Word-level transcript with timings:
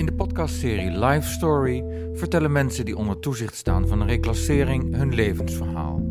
In 0.00 0.06
de 0.06 0.12
podcastserie 0.12 0.98
Life 0.98 1.28
Story 1.28 1.84
vertellen 2.14 2.52
mensen 2.52 2.84
die 2.84 2.96
onder 2.96 3.18
toezicht 3.18 3.54
staan 3.54 3.88
van 3.88 4.00
een 4.00 4.06
reclassering 4.06 4.94
hun 4.94 5.14
levensverhaal. 5.14 6.02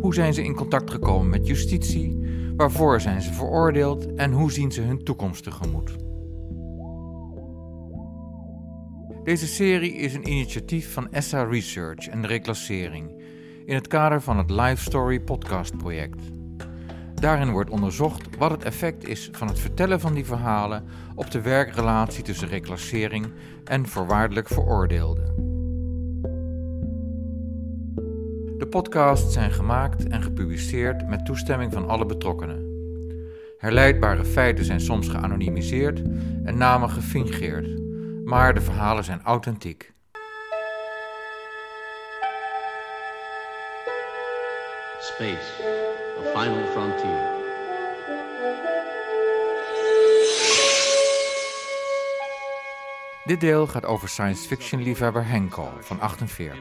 Hoe 0.00 0.14
zijn 0.14 0.34
ze 0.34 0.44
in 0.44 0.54
contact 0.54 0.90
gekomen 0.90 1.28
met 1.28 1.46
justitie? 1.46 2.18
Waarvoor 2.56 3.00
zijn 3.00 3.22
ze 3.22 3.32
veroordeeld 3.32 4.14
en 4.14 4.32
hoe 4.32 4.52
zien 4.52 4.72
ze 4.72 4.80
hun 4.80 5.04
toekomst 5.04 5.42
tegemoet? 5.42 5.96
Deze 9.24 9.46
serie 9.46 9.92
is 9.92 10.14
een 10.14 10.28
initiatief 10.28 10.92
van 10.92 11.12
ESSA 11.12 11.42
Research 11.44 12.08
en 12.08 12.22
de 12.22 12.28
reclassering 12.28 13.22
in 13.64 13.74
het 13.74 13.86
kader 13.86 14.22
van 14.22 14.38
het 14.38 14.50
Life 14.50 14.82
Story 14.82 15.20
podcast 15.20 15.76
project. 15.76 16.43
Daarin 17.14 17.50
wordt 17.50 17.70
onderzocht 17.70 18.36
wat 18.38 18.50
het 18.50 18.64
effect 18.64 19.08
is 19.08 19.28
van 19.32 19.48
het 19.48 19.58
vertellen 19.58 20.00
van 20.00 20.14
die 20.14 20.24
verhalen 20.24 20.84
op 21.14 21.30
de 21.30 21.40
werkrelatie 21.40 22.24
tussen 22.24 22.48
reclassering 22.48 23.26
en 23.64 23.86
voorwaardelijk 23.86 24.48
veroordeelden. 24.48 25.34
De 28.58 28.66
podcasts 28.70 29.32
zijn 29.32 29.52
gemaakt 29.52 30.08
en 30.08 30.22
gepubliceerd 30.22 31.08
met 31.08 31.24
toestemming 31.24 31.72
van 31.72 31.88
alle 31.88 32.06
betrokkenen. 32.06 32.72
Herleidbare 33.58 34.24
feiten 34.24 34.64
zijn 34.64 34.80
soms 34.80 35.08
geanonimiseerd 35.08 36.02
en 36.44 36.56
namen 36.56 36.90
gefingeerd, 36.90 37.80
maar 38.24 38.54
de 38.54 38.60
verhalen 38.60 39.04
zijn 39.04 39.22
authentiek. 39.22 39.92
Space, 45.14 45.62
a 46.18 46.40
final 46.40 46.66
frontier. 46.72 47.22
Dit 53.24 53.40
deel 53.40 53.66
gaat 53.66 53.84
over 53.84 54.08
science 54.08 54.46
fiction 54.46 54.82
liefhebber 54.82 55.26
Henko 55.26 55.72
van 55.80 56.00
48. 56.00 56.58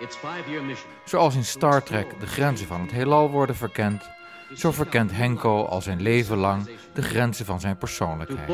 Its 0.00 0.16
five-year 0.16 0.64
mission. 0.64 0.90
Zoals 1.04 1.34
in 1.34 1.44
Star 1.44 1.82
Trek 1.82 2.20
de 2.20 2.26
grenzen 2.26 2.66
van 2.66 2.80
het 2.80 2.90
heelal 2.90 3.30
worden 3.30 3.56
verkend, 3.56 4.10
zo 4.54 4.72
verkent 4.72 5.12
Henko 5.12 5.64
al 5.64 5.82
zijn 5.82 6.02
leven 6.02 6.36
lang 6.36 6.68
de 6.92 7.02
grenzen 7.02 7.46
van 7.46 7.60
zijn 7.60 7.78
persoonlijkheid. 7.78 8.48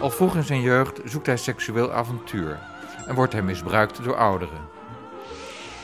Al 0.00 0.10
vroeg 0.10 0.36
in 0.36 0.42
zijn 0.42 0.60
jeugd 0.60 1.00
zoekt 1.04 1.26
hij 1.26 1.36
seksueel 1.36 1.92
avontuur 1.92 2.58
en 3.06 3.14
wordt 3.14 3.32
hij 3.32 3.42
misbruikt 3.42 4.04
door 4.04 4.16
ouderen. 4.16 4.60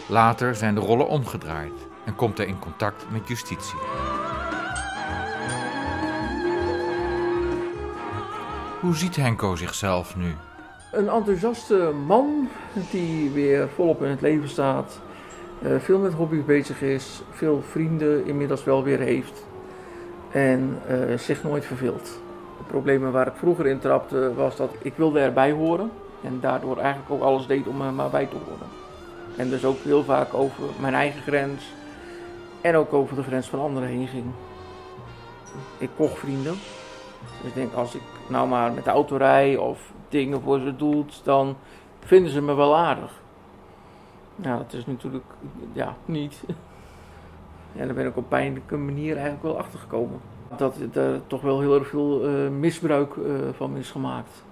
Later 0.09 0.55
zijn 0.55 0.75
de 0.75 0.81
rollen 0.81 1.09
omgedraaid 1.09 1.73
en 2.05 2.15
komt 2.15 2.39
hij 2.39 2.47
in 2.47 2.59
contact 2.59 3.05
met 3.11 3.29
justitie. 3.29 3.79
Hoe 8.81 8.97
ziet 8.97 9.17
Henko 9.17 9.57
zichzelf 9.57 10.17
nu? 10.17 10.35
Een 10.93 11.09
enthousiaste 11.09 11.93
man 12.07 12.49
die 12.91 13.31
weer 13.31 13.69
volop 13.75 14.03
in 14.03 14.11
het 14.11 14.21
leven 14.21 14.49
staat, 14.49 15.01
eh, 15.63 15.79
veel 15.79 15.99
met 15.99 16.13
hobby's 16.13 16.45
bezig 16.45 16.83
is, 16.83 17.23
veel 17.31 17.63
vrienden 17.71 18.27
inmiddels 18.27 18.65
wel 18.65 18.83
weer 18.83 18.99
heeft 18.99 19.45
en 20.31 20.79
eh, 20.87 21.19
zich 21.19 21.43
nooit 21.43 21.65
verveelt. 21.65 22.21
De 22.63 22.69
problemen 22.69 23.13
waar 23.13 23.27
ik 23.27 23.35
vroeger 23.37 23.67
in 23.67 23.79
trapte 23.79 24.35
was 24.35 24.57
dat 24.57 24.71
ik 24.79 24.95
wilde 24.97 25.21
erbij 25.21 25.53
horen 25.53 25.91
en 26.23 26.39
daardoor 26.41 26.79
eigenlijk 26.79 27.11
ook 27.11 27.23
alles 27.23 27.47
deed 27.47 27.67
om 27.67 27.81
er 27.81 27.93
maar 27.93 28.11
bij 28.11 28.27
te 28.27 28.37
horen. 28.37 28.67
En 29.37 29.49
dus 29.49 29.65
ook 29.65 29.79
heel 29.79 30.05
vaak 30.05 30.35
over 30.35 30.65
mijn 30.81 30.95
eigen 30.95 31.23
grens 31.23 31.73
en 32.61 32.77
ook 32.77 32.93
over 32.93 33.17
de 33.17 33.23
grens 33.23 33.49
van 33.49 33.61
anderen 33.61 33.89
heen 33.89 34.07
ging. 34.07 34.25
Ik 35.79 35.91
kocht 35.97 36.19
vrienden. 36.19 36.55
Dus 37.41 37.49
ik 37.49 37.55
denk, 37.55 37.73
als 37.73 37.95
ik 37.95 38.03
nou 38.29 38.49
maar 38.49 38.73
met 38.73 38.85
de 38.85 38.91
auto 38.91 39.17
rij 39.17 39.57
of 39.57 39.93
dingen 40.09 40.41
voor 40.41 40.59
ze 40.59 40.77
doet, 40.77 41.21
dan 41.25 41.57
vinden 42.01 42.33
ze 42.33 42.43
me 42.43 42.55
wel 42.55 42.77
aardig. 42.77 43.21
Nou, 44.37 44.59
dat 44.59 44.73
is 44.73 44.87
natuurlijk 44.87 45.25
ja, 45.73 45.97
niet. 46.05 46.43
En 47.77 47.87
daar 47.87 47.95
ben 47.95 48.07
ik 48.07 48.17
op 48.17 48.29
pijnlijke 48.29 48.77
manier 48.77 49.13
eigenlijk 49.13 49.43
wel 49.43 49.59
achter 49.59 49.79
gekomen. 49.79 50.21
Dat 50.57 50.77
er 50.95 51.27
toch 51.27 51.41
wel 51.41 51.61
heel 51.61 51.79
erg 51.79 51.89
veel 51.89 52.27
eh, 52.27 52.49
misbruik 52.49 53.17
eh, 53.17 53.33
van 53.53 53.77
is 53.77 53.91
gemaakt. 53.91 54.45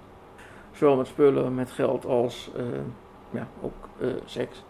Zowel 0.71 0.95
met 0.95 1.07
spullen, 1.07 1.55
met 1.55 1.71
geld 1.71 2.05
als 2.05 2.51
eh, 2.55 2.63
ja, 3.29 3.47
ook 3.61 3.89
seks. 4.25 4.63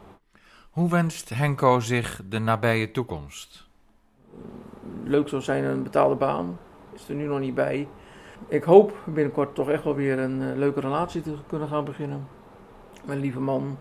Hoe 0.71 0.89
wenst 0.89 1.29
Henko 1.29 1.79
zich 1.79 2.21
de 2.29 2.39
nabije 2.39 2.91
toekomst? 2.91 3.69
leuk 5.03 5.27
zou 5.27 5.41
zijn 5.41 5.63
een 5.63 5.83
betaalde 5.83 6.15
baan. 6.15 6.57
Is 6.93 7.09
er 7.09 7.15
nu 7.15 7.25
nog 7.25 7.39
niet 7.39 7.55
bij. 7.55 7.87
Ik 8.47 8.63
hoop 8.63 8.93
binnenkort 9.05 9.55
toch 9.55 9.69
echt 9.69 9.83
wel 9.83 9.95
weer 9.95 10.19
een 10.19 10.57
leuke 10.57 10.79
relatie 10.79 11.21
te 11.21 11.33
kunnen 11.47 11.67
gaan 11.67 11.85
beginnen. 11.85 12.27
Met 13.05 13.15
een 13.15 13.21
lieve 13.21 13.39
man. 13.39 13.77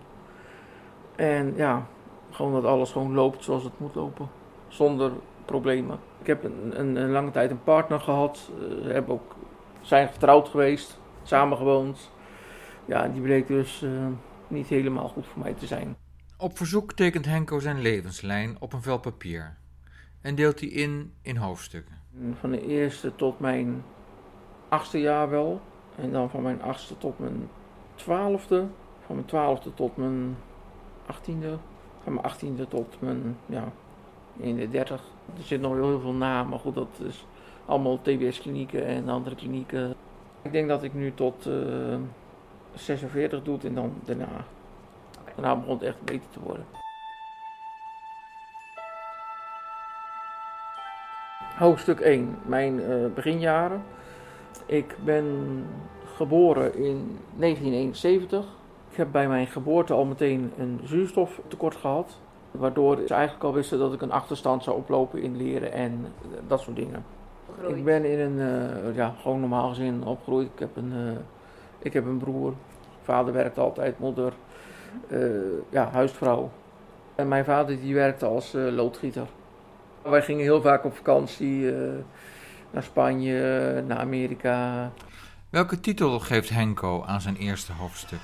En 1.17 1.53
ja, 1.57 1.87
gewoon 2.31 2.53
dat 2.53 2.65
alles 2.65 2.93
gewoon 2.93 3.15
loopt 3.15 3.45
zoals 3.45 3.65
het 3.65 3.79
moet 3.79 3.95
lopen. 3.95 4.29
Zonder 4.69 5.13
problemen. 5.45 6.10
Ik 6.21 6.27
heb 6.27 6.45
een, 6.45 6.81
een, 6.81 6.97
een 6.97 7.11
lange 7.11 7.31
tijd 7.31 7.51
een 7.51 7.63
partner 7.63 8.01
gehad. 8.01 8.51
Eh, 8.53 8.85
We 8.85 8.93
hebben 8.93 9.15
ook, 9.15 9.37
zijn 9.81 10.09
getrouwd 10.09 10.49
geweest. 10.49 10.99
Samen 11.23 11.57
gewoond. 11.57 12.11
Ja, 12.85 13.09
die 13.09 13.23
bleek 13.23 13.47
dus 13.47 13.83
eh, 13.83 13.91
niet 14.49 14.67
helemaal 14.67 15.09
goed 15.09 15.27
voor 15.27 15.43
mij 15.43 15.55
te 15.55 15.67
zijn. 15.67 15.97
Op 16.37 16.57
verzoek 16.57 16.93
tekent 16.93 17.25
Henko 17.25 17.59
zijn 17.59 17.81
levenslijn 17.81 18.57
op 18.59 18.73
een 18.73 18.83
vel 18.83 18.99
papier 18.99 19.57
en 20.21 20.35
deelt 20.35 20.59
die 20.59 20.71
in 20.71 21.13
in 21.23 21.37
hoofdstukken. 21.37 21.95
Van 22.41 22.51
de 22.51 22.67
eerste 22.67 23.15
tot 23.17 23.41
mijn 23.41 23.85
achtste 24.69 25.01
jaar 25.01 25.31
wel. 25.31 25.61
En 25.97 26.13
dan 26.13 26.31
van 26.31 26.43
mijn 26.43 26.63
achtste 26.63 26.99
tot 26.99 27.19
mijn 27.19 27.49
twaalfde. 27.95 28.67
Van 29.07 29.15
mijn 29.15 29.27
twaalfde 29.27 29.75
tot 29.75 29.97
mijn 29.97 30.37
achttiende. 31.07 31.59
Van 32.03 32.13
mijn 32.13 32.25
achttiende 32.25 32.69
tot 32.69 33.01
mijn, 33.01 33.37
ja, 33.47 33.73
in 34.37 34.57
de 34.57 34.71
dertig. 34.71 35.03
Er 35.37 35.43
zit 35.43 35.61
nog 35.61 35.75
heel 35.75 36.01
veel 36.01 36.13
na, 36.13 36.45
maar 36.45 36.59
goed, 36.59 36.75
dat 36.75 37.01
is 37.09 37.27
allemaal 37.65 37.99
TBS-klinieken 38.03 38.87
en 38.87 39.09
andere 39.09 39.37
klinieken. 39.37 39.95
Ik 40.43 40.53
denk 40.53 40.69
dat 40.69 40.83
ik 40.83 40.95
nu 40.95 41.15
tot 41.15 41.47
eh 41.47 41.99
46 42.75 43.43
doe 43.43 43.59
en 43.65 43.75
dan 43.75 43.93
daarna. 44.05 44.45
Daarna 45.35 45.57
begon 45.57 45.75
het 45.75 45.83
echt 45.83 46.05
beter 46.05 46.31
te 46.31 46.41
worden. 46.41 46.65
Hoofdstuk 51.57 52.01
1, 52.01 52.39
mijn 52.47 52.83
eh, 52.83 53.07
beginjaren. 53.15 53.83
Ik 54.67 54.97
ben 55.05 55.25
geboren 56.05 56.75
in 56.75 57.19
1971. 57.37 58.45
Ik 58.91 58.97
heb 58.97 59.13
bij 59.13 59.29
mijn 59.29 59.47
geboorte 59.47 59.93
al 59.93 60.05
meteen 60.05 60.53
een 60.59 60.81
zuurstoftekort 60.85 61.77
gehad. 61.77 62.19
Waardoor 62.51 62.97
ze 63.07 63.15
eigenlijk 63.15 63.45
al 63.45 63.53
wisten 63.53 63.79
dat 63.79 63.93
ik 63.93 64.03
een 64.03 64.13
achterstand 64.13 64.63
zou 64.63 64.77
oplopen 64.77 65.23
in 65.23 65.37
leren 65.37 65.73
en 65.73 66.07
eh, 66.23 66.39
dat 66.49 66.61
soort 66.61 66.77
dingen. 66.77 67.05
Ik 67.67 67.85
ben 67.85 68.05
in 68.05 68.19
een 68.19 68.41
eh, 68.41 68.95
ja, 68.95 69.15
gewoon 69.23 69.41
normaal 69.41 69.69
gezin 69.69 70.05
opgegroeid. 70.05 70.49
Ik 70.53 70.59
heb 70.59 70.77
een, 70.77 70.93
eh, 70.93 71.19
ik 71.79 71.93
heb 71.93 72.07
een 72.07 72.19
broer. 72.19 72.53
Vader 73.03 73.33
werkte 73.33 73.61
altijd, 73.61 73.99
moeder, 73.99 74.33
eh, 75.09 75.19
ja, 75.71 75.91
huisvrouw. 75.91 76.51
En 77.15 77.29
mijn 77.29 77.45
vader 77.45 77.81
die 77.81 77.95
werkte 77.95 78.27
als 78.27 78.55
eh, 78.55 78.63
loodgieter. 78.73 79.27
Wij 80.03 80.23
gingen 80.23 80.43
heel 80.43 80.61
vaak 80.61 80.85
op 80.85 80.97
vakantie 80.97 81.75
eh, 81.75 81.91
naar 82.71 82.83
Spanje, 82.83 83.83
naar 83.87 83.99
Amerika. 83.99 84.91
Welke 85.51 85.81
titel 85.81 86.19
geeft 86.21 86.49
Henko 86.49 87.03
aan 87.07 87.21
zijn 87.21 87.37
eerste 87.37 87.73
hoofdstuk? 87.73 88.21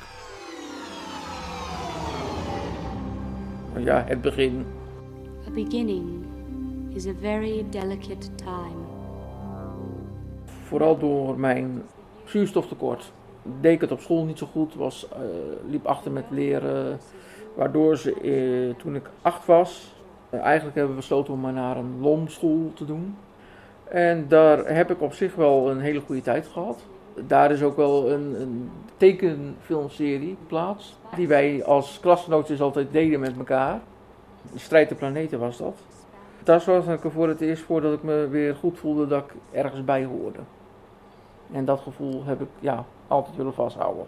Ja, 3.78 4.04
het 4.06 4.20
begin. 4.20 4.66
A 5.46 5.50
beginning 5.50 6.24
is 6.94 7.06
a 7.06 7.12
very 7.20 7.64
delicate 7.70 8.34
time. 8.34 8.84
Vooral 10.44 10.98
door 10.98 11.38
mijn 11.38 11.82
zuurstoftekort. 12.24 13.12
Deed 13.60 13.72
ik 13.72 13.80
het 13.80 13.92
op 13.92 14.00
school 14.00 14.24
niet 14.24 14.38
zo 14.38 14.46
goed, 14.46 14.74
was, 14.74 15.08
eh, 15.08 15.18
liep 15.68 15.86
achter 15.86 16.10
met 16.10 16.24
leren. 16.30 16.98
Waardoor 17.54 17.96
ze 17.96 18.14
eh, 18.14 18.82
toen 18.82 18.94
ik 18.94 19.10
acht 19.22 19.46
was, 19.46 19.94
eh, 20.30 20.40
eigenlijk 20.40 20.76
hebben 20.76 20.94
we 20.94 21.00
besloten 21.00 21.32
om 21.32 21.40
maar 21.40 21.52
naar 21.52 21.76
een 21.76 22.00
LOM-school 22.00 22.70
te 22.74 22.84
doen. 22.84 23.16
En 23.88 24.28
daar 24.28 24.74
heb 24.74 24.90
ik 24.90 25.00
op 25.00 25.12
zich 25.12 25.34
wel 25.34 25.70
een 25.70 25.80
hele 25.80 26.00
goede 26.00 26.22
tijd 26.22 26.46
gehad. 26.46 26.86
Daar 27.26 27.50
is 27.50 27.62
ook 27.62 27.76
wel 27.76 28.10
een, 28.10 28.40
een 28.40 28.70
tekenfilmserie 28.96 30.36
plaats. 30.46 30.96
Die 31.16 31.28
wij 31.28 31.64
als 31.64 32.00
klasgenootjes 32.00 32.60
altijd 32.60 32.92
deden 32.92 33.20
met 33.20 33.36
elkaar. 33.36 33.80
De 34.52 34.58
strijd 34.58 34.88
der 34.88 34.98
planeten 34.98 35.38
was 35.38 35.56
dat. 35.56 35.78
Daar 36.42 36.60
zorgde 36.60 36.92
ik 36.92 37.04
er 37.04 37.10
voor 37.10 37.28
het 37.28 37.40
eerst 37.40 37.62
voor 37.62 37.80
dat 37.80 37.92
ik 37.92 38.02
me 38.02 38.28
weer 38.28 38.54
goed 38.54 38.78
voelde 38.78 39.06
dat 39.06 39.24
ik 39.24 39.34
ergens 39.52 39.84
bij 39.84 40.04
hoorde. 40.04 40.38
En 41.52 41.64
dat 41.64 41.80
gevoel 41.80 42.24
heb 42.24 42.40
ik 42.40 42.48
ja, 42.60 42.84
altijd 43.08 43.36
willen 43.36 43.54
vasthouden. 43.54 44.06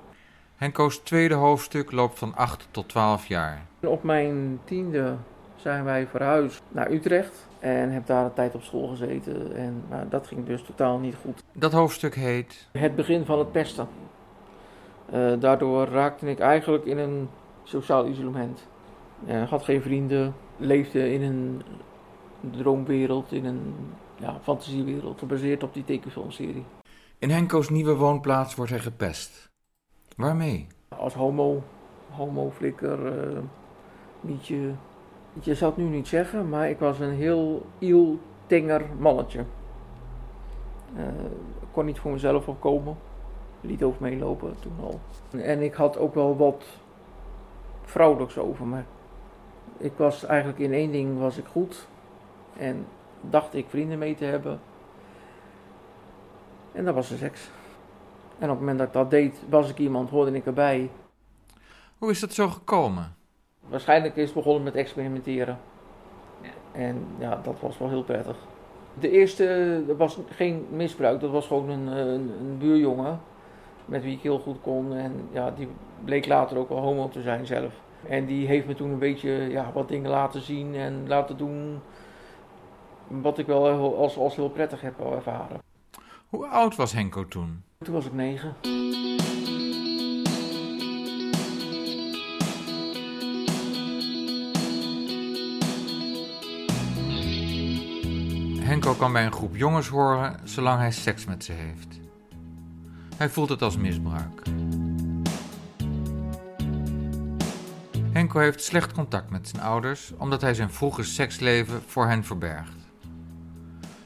Henko's 0.57 0.99
tweede 0.99 1.35
hoofdstuk 1.35 1.93
loopt 1.93 2.19
van 2.19 2.35
8 2.37 2.69
tot 2.71 2.89
12 2.89 3.27
jaar. 3.27 3.67
Op 3.81 4.03
mijn 4.03 4.61
tiende 4.65 5.17
zijn 5.61 5.85
wij 5.85 6.07
verhuisd 6.07 6.63
naar 6.69 6.91
Utrecht. 6.91 7.47
En 7.59 7.91
heb 7.91 8.07
daar 8.07 8.25
een 8.25 8.33
tijd 8.33 8.55
op 8.55 8.63
school 8.63 8.87
gezeten. 8.87 9.57
En 9.57 9.83
nou, 9.89 10.09
dat 10.09 10.27
ging 10.27 10.47
dus 10.47 10.63
totaal 10.63 10.99
niet 10.99 11.15
goed. 11.23 11.43
Dat 11.53 11.73
hoofdstuk 11.73 12.15
heet 12.15 12.69
Het 12.73 12.97
begin 12.97 13.25
van 13.25 13.39
het 13.39 13.53
pesten. 13.53 13.89
Eh, 15.11 15.33
daardoor 15.39 15.87
raakte 15.87 16.27
ik 16.27 16.39
eigenlijk 16.39 16.85
in 16.85 16.99
een 16.99 17.29
sociaal 17.63 18.07
isolement. 18.07 18.67
Eh, 19.27 19.49
had 19.49 19.65
geen 19.65 19.83
vrienden, 19.83 20.35
leefde 20.57 21.13
in 21.13 21.23
een 21.23 21.63
droomwereld, 22.41 23.33
in 23.33 23.45
een 23.45 23.75
ja, 24.17 24.39
fantasiewereld, 24.43 25.19
gebaseerd 25.19 25.63
op 25.63 25.75
die 25.75 25.85
tekenfilmserie. 25.85 26.65
In 27.19 27.31
Henko's 27.31 27.69
nieuwe 27.69 27.95
woonplaats 27.95 28.55
wordt 28.55 28.71
hij 28.71 28.81
gepest. 28.81 29.51
Waarmee? 30.17 30.67
Als 30.89 31.15
homo, 31.15 31.63
homo-flikker, 32.11 33.07
eh 33.07 33.39
nietje. 34.21 34.73
Je 35.41 35.55
zou 35.55 35.73
het 35.75 35.81
nu 35.81 35.89
niet 35.89 36.09
zeggen, 36.09 36.49
maar 36.49 36.71
ik 36.71 36.79
was 36.79 37.01
een 37.01 37.15
heel 37.15 37.67
iel, 37.79 38.19
tenger 38.47 38.87
mannetje. 38.99 39.45
Eh, 40.97 41.05
kon 41.71 41.85
niet 41.85 41.99
voor 41.99 42.11
mezelf 42.11 42.49
opkomen. 42.49 42.97
Liet 43.61 43.83
over 43.83 44.03
meelopen 44.03 44.55
toen 44.61 44.77
al. 44.81 45.01
En 45.41 45.63
ik 45.63 45.75
had 45.75 45.99
ook 45.99 46.15
wel 46.15 46.37
wat 46.37 46.65
vrouwelijks 47.83 48.39
over 48.39 48.67
me. 48.67 48.81
Ik 49.77 49.93
was 49.97 50.25
eigenlijk 50.25 50.59
in 50.59 50.73
één 50.73 50.93
ding 50.93 51.19
was 51.19 51.39
ik 51.39 51.47
goed. 51.47 51.87
En 52.57 52.87
dacht 53.21 53.55
ik 53.55 53.67
vrienden 53.69 53.99
mee 53.99 54.15
te 54.15 54.25
hebben. 54.25 54.61
En 56.73 56.85
dat 56.85 56.95
was 56.95 57.09
de 57.09 57.17
seks. 57.17 57.51
En 58.39 58.45
op 58.45 58.51
het 58.51 58.59
moment 58.59 58.79
dat 58.79 58.87
ik 58.87 58.93
dat 58.93 59.11
deed, 59.11 59.43
was 59.49 59.71
ik 59.71 59.79
iemand, 59.79 60.11
hoorde 60.11 60.33
ik 60.33 60.47
erbij. 60.47 60.91
Hoe 61.99 62.11
is 62.11 62.21
dat 62.21 62.33
zo 62.33 62.49
gekomen? 62.49 63.18
Waarschijnlijk 63.69 64.17
is 64.17 64.25
het 64.25 64.35
begonnen 64.35 64.63
met 64.63 64.75
experimenteren. 64.75 65.59
En 66.73 67.07
ja, 67.19 67.41
dat 67.43 67.57
was 67.61 67.79
wel 67.79 67.89
heel 67.89 68.03
prettig. 68.03 68.37
De 69.01 69.11
eerste 69.11 69.45
er 69.89 69.97
was 69.97 70.19
geen 70.31 70.67
misbruik, 70.71 71.21
dat 71.21 71.31
was 71.31 71.47
gewoon 71.47 71.69
een, 71.69 71.87
een, 71.87 72.31
een 72.41 72.59
buurjongen 72.59 73.21
met 73.85 74.03
wie 74.03 74.17
ik 74.17 74.21
heel 74.23 74.39
goed 74.39 74.61
kon. 74.63 74.97
En 74.97 75.29
ja, 75.33 75.51
die 75.51 75.69
bleek 76.05 76.27
later 76.27 76.59
ook 76.59 76.69
wel 76.69 76.79
homo 76.79 77.09
te 77.09 77.23
zijn 77.23 77.47
zelf. 77.47 77.73
En 78.09 78.27
die 78.27 78.47
heeft 78.47 78.67
me 78.67 78.75
toen 78.75 78.91
een 78.91 78.99
beetje 78.99 79.31
ja, 79.31 79.71
wat 79.75 79.89
dingen 79.89 80.11
laten 80.11 80.41
zien 80.41 80.75
en 80.75 81.05
laten 81.07 81.37
doen 81.37 81.81
wat 83.07 83.39
ik 83.39 83.47
wel 83.47 83.67
heel- 83.67 83.97
als, 83.97 84.17
als 84.17 84.37
heel 84.37 84.51
prettig 84.51 84.81
heb 84.81 85.01
ervaren. 85.01 85.61
Hoe 86.29 86.47
oud 86.47 86.77
was 86.77 86.93
Henko 86.93 87.29
toen? 87.29 87.63
Toen 87.79 87.95
was 87.95 88.07
ik 88.07 88.13
negen. 88.13 88.55
Henko 98.79 98.95
kan 98.95 99.13
bij 99.13 99.25
een 99.25 99.33
groep 99.33 99.57
jongens 99.57 99.89
horen 99.89 100.37
zolang 100.45 100.79
hij 100.79 100.91
seks 100.91 101.25
met 101.25 101.45
ze 101.45 101.53
heeft. 101.53 102.01
Hij 103.17 103.29
voelt 103.29 103.49
het 103.49 103.63
als 103.63 103.77
misbruik. 103.77 104.43
Henko 108.13 108.39
heeft 108.39 108.63
slecht 108.65 108.93
contact 108.93 109.31
met 109.31 109.49
zijn 109.49 109.63
ouders 109.63 110.13
omdat 110.19 110.41
hij 110.41 110.55
zijn 110.55 110.71
vroege 110.71 111.03
seksleven 111.03 111.83
voor 111.87 112.07
hen 112.07 112.25
verbergt. 112.25 112.77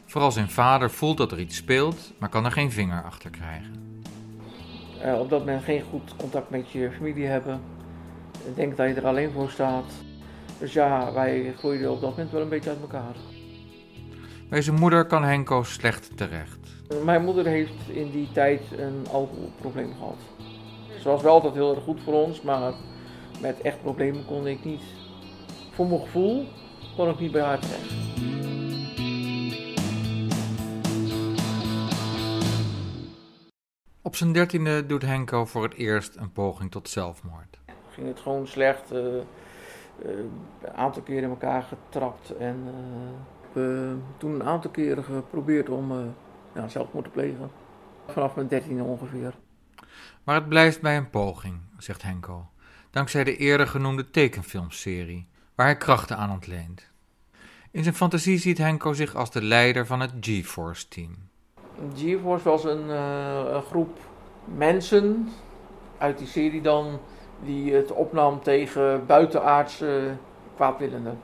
Vooral 0.06 0.32
zijn 0.32 0.50
vader 0.50 0.90
voelt 0.90 1.16
dat 1.16 1.32
er 1.32 1.40
iets 1.40 1.56
speelt, 1.56 2.12
maar 2.18 2.28
kan 2.28 2.44
er 2.44 2.52
geen 2.52 2.72
vinger 2.72 3.02
achter 3.02 3.30
krijgen. 3.30 4.04
Eh, 5.00 5.20
op 5.20 5.30
dat 5.30 5.38
moment 5.38 5.64
geen 5.64 5.82
goed 5.90 6.16
contact 6.16 6.50
met 6.50 6.70
je 6.70 6.90
familie 6.96 7.26
hebben. 7.26 7.60
Denk 8.54 8.76
dat 8.76 8.88
je 8.88 8.94
er 8.94 9.06
alleen 9.06 9.32
voor 9.32 9.50
staat. 9.50 9.92
Dus 10.58 10.72
ja, 10.72 11.12
wij 11.12 11.54
groeiden 11.58 11.90
op 11.90 12.00
dat 12.00 12.10
moment 12.10 12.30
wel 12.30 12.42
een 12.42 12.48
beetje 12.48 12.70
uit 12.70 12.80
elkaar. 12.80 13.14
Bij 14.52 14.62
zijn 14.62 14.78
moeder 14.78 15.04
kan 15.06 15.24
Henko 15.24 15.62
slecht 15.62 16.16
terecht. 16.16 16.58
Mijn 17.04 17.24
moeder 17.24 17.46
heeft 17.46 17.88
in 17.88 18.10
die 18.10 18.32
tijd 18.32 18.60
een 18.76 19.06
alcoholprobleem 19.10 19.92
gehad. 19.98 20.16
Ze 21.00 21.08
was 21.08 21.22
wel 21.22 21.32
altijd 21.32 21.54
heel 21.54 21.74
erg 21.74 21.84
goed 21.84 22.00
voor 22.02 22.14
ons, 22.14 22.42
maar 22.42 22.72
met 23.40 23.60
echt 23.60 23.82
problemen 23.82 24.26
kon 24.26 24.46
ik 24.46 24.64
niet. 24.64 24.82
Voor 25.72 25.86
mijn 25.86 26.00
gevoel 26.00 26.46
kon 26.96 27.08
ik 27.08 27.18
niet 27.18 27.32
bij 27.32 27.42
haar 27.42 27.58
terecht. 27.58 27.94
Op 34.02 34.16
zijn 34.16 34.32
dertiende 34.32 34.86
doet 34.86 35.02
Henko 35.02 35.44
voor 35.44 35.62
het 35.62 35.74
eerst 35.74 36.16
een 36.16 36.32
poging 36.32 36.70
tot 36.70 36.88
zelfmoord. 36.88 37.58
Ging 37.88 38.06
het 38.06 38.20
gewoon 38.20 38.46
slecht. 38.46 38.90
eh, 38.90 39.16
eh, 39.16 39.22
een 40.62 40.72
aantal 40.74 41.02
keren 41.02 41.22
in 41.22 41.28
elkaar 41.30 41.62
getrapt. 41.62 42.36
En 42.36 42.62
eh, 42.66 43.41
toen 44.16 44.34
een 44.34 44.44
aantal 44.44 44.70
keren 44.70 45.04
geprobeerd 45.04 45.68
om 45.68 45.90
eh, 45.90 45.98
ja, 46.54 46.68
zelfmoord 46.68 47.04
te 47.04 47.10
plegen. 47.10 47.50
Vanaf 48.06 48.34
mijn 48.34 48.48
dertiende 48.48 48.82
ongeveer. 48.82 49.34
Maar 50.24 50.34
het 50.34 50.48
blijft 50.48 50.80
bij 50.80 50.96
een 50.96 51.10
poging, 51.10 51.60
zegt 51.78 52.02
Henko, 52.02 52.46
dankzij 52.90 53.24
de 53.24 53.36
eerder 53.36 53.66
genoemde 53.66 54.10
tekenfilmserie, 54.10 55.26
waar 55.54 55.66
hij 55.66 55.76
krachten 55.76 56.16
aan 56.16 56.30
ontleent. 56.30 56.90
In 57.70 57.82
zijn 57.82 57.94
fantasie 57.94 58.38
ziet 58.38 58.58
Henko 58.58 58.92
zich 58.92 59.14
als 59.14 59.30
de 59.30 59.42
leider 59.42 59.86
van 59.86 60.00
het 60.00 60.12
G-Force-team. 60.20 61.16
GeForce 61.96 62.48
was 62.48 62.64
een, 62.64 62.90
eh, 62.90 63.42
een 63.52 63.62
groep 63.62 63.98
mensen 64.44 65.28
uit 65.98 66.18
die 66.18 66.26
serie 66.26 66.60
dan 66.60 67.00
die 67.44 67.74
het 67.74 67.92
opnam 67.92 68.42
tegen 68.42 69.06
buitenaardse 69.06 70.16
kwaadwillenden. 70.54 71.18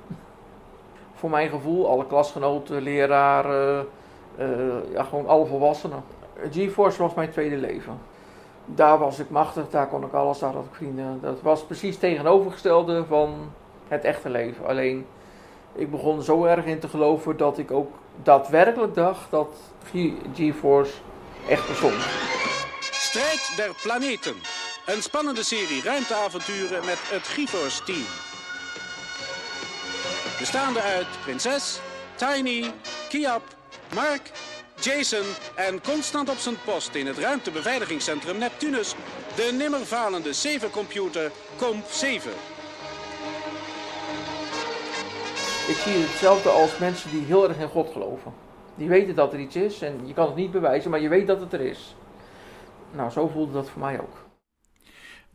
Voor 1.18 1.30
mijn 1.30 1.50
gevoel, 1.50 1.88
alle 1.88 2.06
klasgenoten, 2.06 2.82
leraren, 2.82 3.88
eh, 4.36 4.46
ja, 4.92 5.02
gewoon 5.02 5.26
alle 5.26 5.46
volwassenen. 5.46 6.04
GeForce 6.50 7.02
was 7.02 7.14
mijn 7.14 7.30
tweede 7.30 7.56
leven. 7.56 7.98
Daar 8.64 8.98
was 8.98 9.18
ik 9.18 9.30
machtig, 9.30 9.70
daar 9.70 9.88
kon 9.88 10.04
ik 10.04 10.12
alles, 10.12 10.38
daar 10.38 10.52
had 10.52 10.64
ik 10.64 10.74
vrienden. 10.74 11.18
Dat 11.22 11.40
was 11.42 11.64
precies 11.64 11.98
tegenovergestelde 11.98 13.04
van 13.04 13.52
het 13.88 14.04
echte 14.04 14.28
leven. 14.28 14.66
Alleen, 14.66 15.06
ik 15.72 15.90
begon 15.90 16.22
zo 16.22 16.44
erg 16.44 16.64
in 16.64 16.78
te 16.78 16.88
geloven 16.88 17.36
dat 17.36 17.58
ik 17.58 17.70
ook 17.70 17.90
daadwerkelijk 18.22 18.94
dacht 18.94 19.30
dat 19.30 19.48
GeForce 20.34 20.92
echt 21.48 21.68
bestond. 21.68 22.06
Strijd 22.80 23.52
der 23.56 23.74
planeten. 23.82 24.34
Een 24.86 25.02
spannende 25.02 25.44
serie 25.44 25.82
ruimteavonturen 25.82 26.84
met 26.84 26.98
het 27.10 27.26
GeForce 27.26 27.84
team. 27.84 28.27
Bestaande 30.38 30.80
uit 30.80 31.07
Prinses, 31.23 31.80
Tiny, 32.14 32.73
Kiap, 33.09 33.42
Mark, 33.95 34.30
Jason 34.80 35.25
en 35.54 35.83
constant 35.83 36.28
op 36.30 36.37
zijn 36.37 36.54
post 36.64 36.95
in 36.95 37.07
het 37.07 37.18
ruimtebeveiligingscentrum 37.18 38.38
Neptunus 38.38 38.95
de 39.37 39.54
nimmervalende 39.59 40.30
7-computer 40.35 41.30
Comp 41.57 41.87
7. 41.87 42.30
Ik 45.68 45.76
zie 45.76 45.92
hetzelfde 45.92 46.49
als 46.49 46.78
mensen 46.78 47.11
die 47.11 47.25
heel 47.25 47.49
erg 47.49 47.59
in 47.59 47.68
God 47.68 47.92
geloven. 47.92 48.33
Die 48.75 48.88
weten 48.88 49.14
dat 49.14 49.33
er 49.33 49.40
iets 49.40 49.57
is 49.57 49.83
en 49.83 50.07
je 50.07 50.14
kan 50.14 50.26
het 50.26 50.37
niet 50.37 50.50
bewijzen, 50.50 50.90
maar 50.90 51.00
je 51.00 51.09
weet 51.09 51.26
dat 51.26 51.40
het 51.40 51.52
er 51.52 51.61
is. 51.61 51.97
Nou, 52.92 53.11
zo 53.11 53.28
voelde 53.28 53.52
dat 53.52 53.71
voor 53.71 53.80
mij 53.80 54.00
ook. 54.00 54.26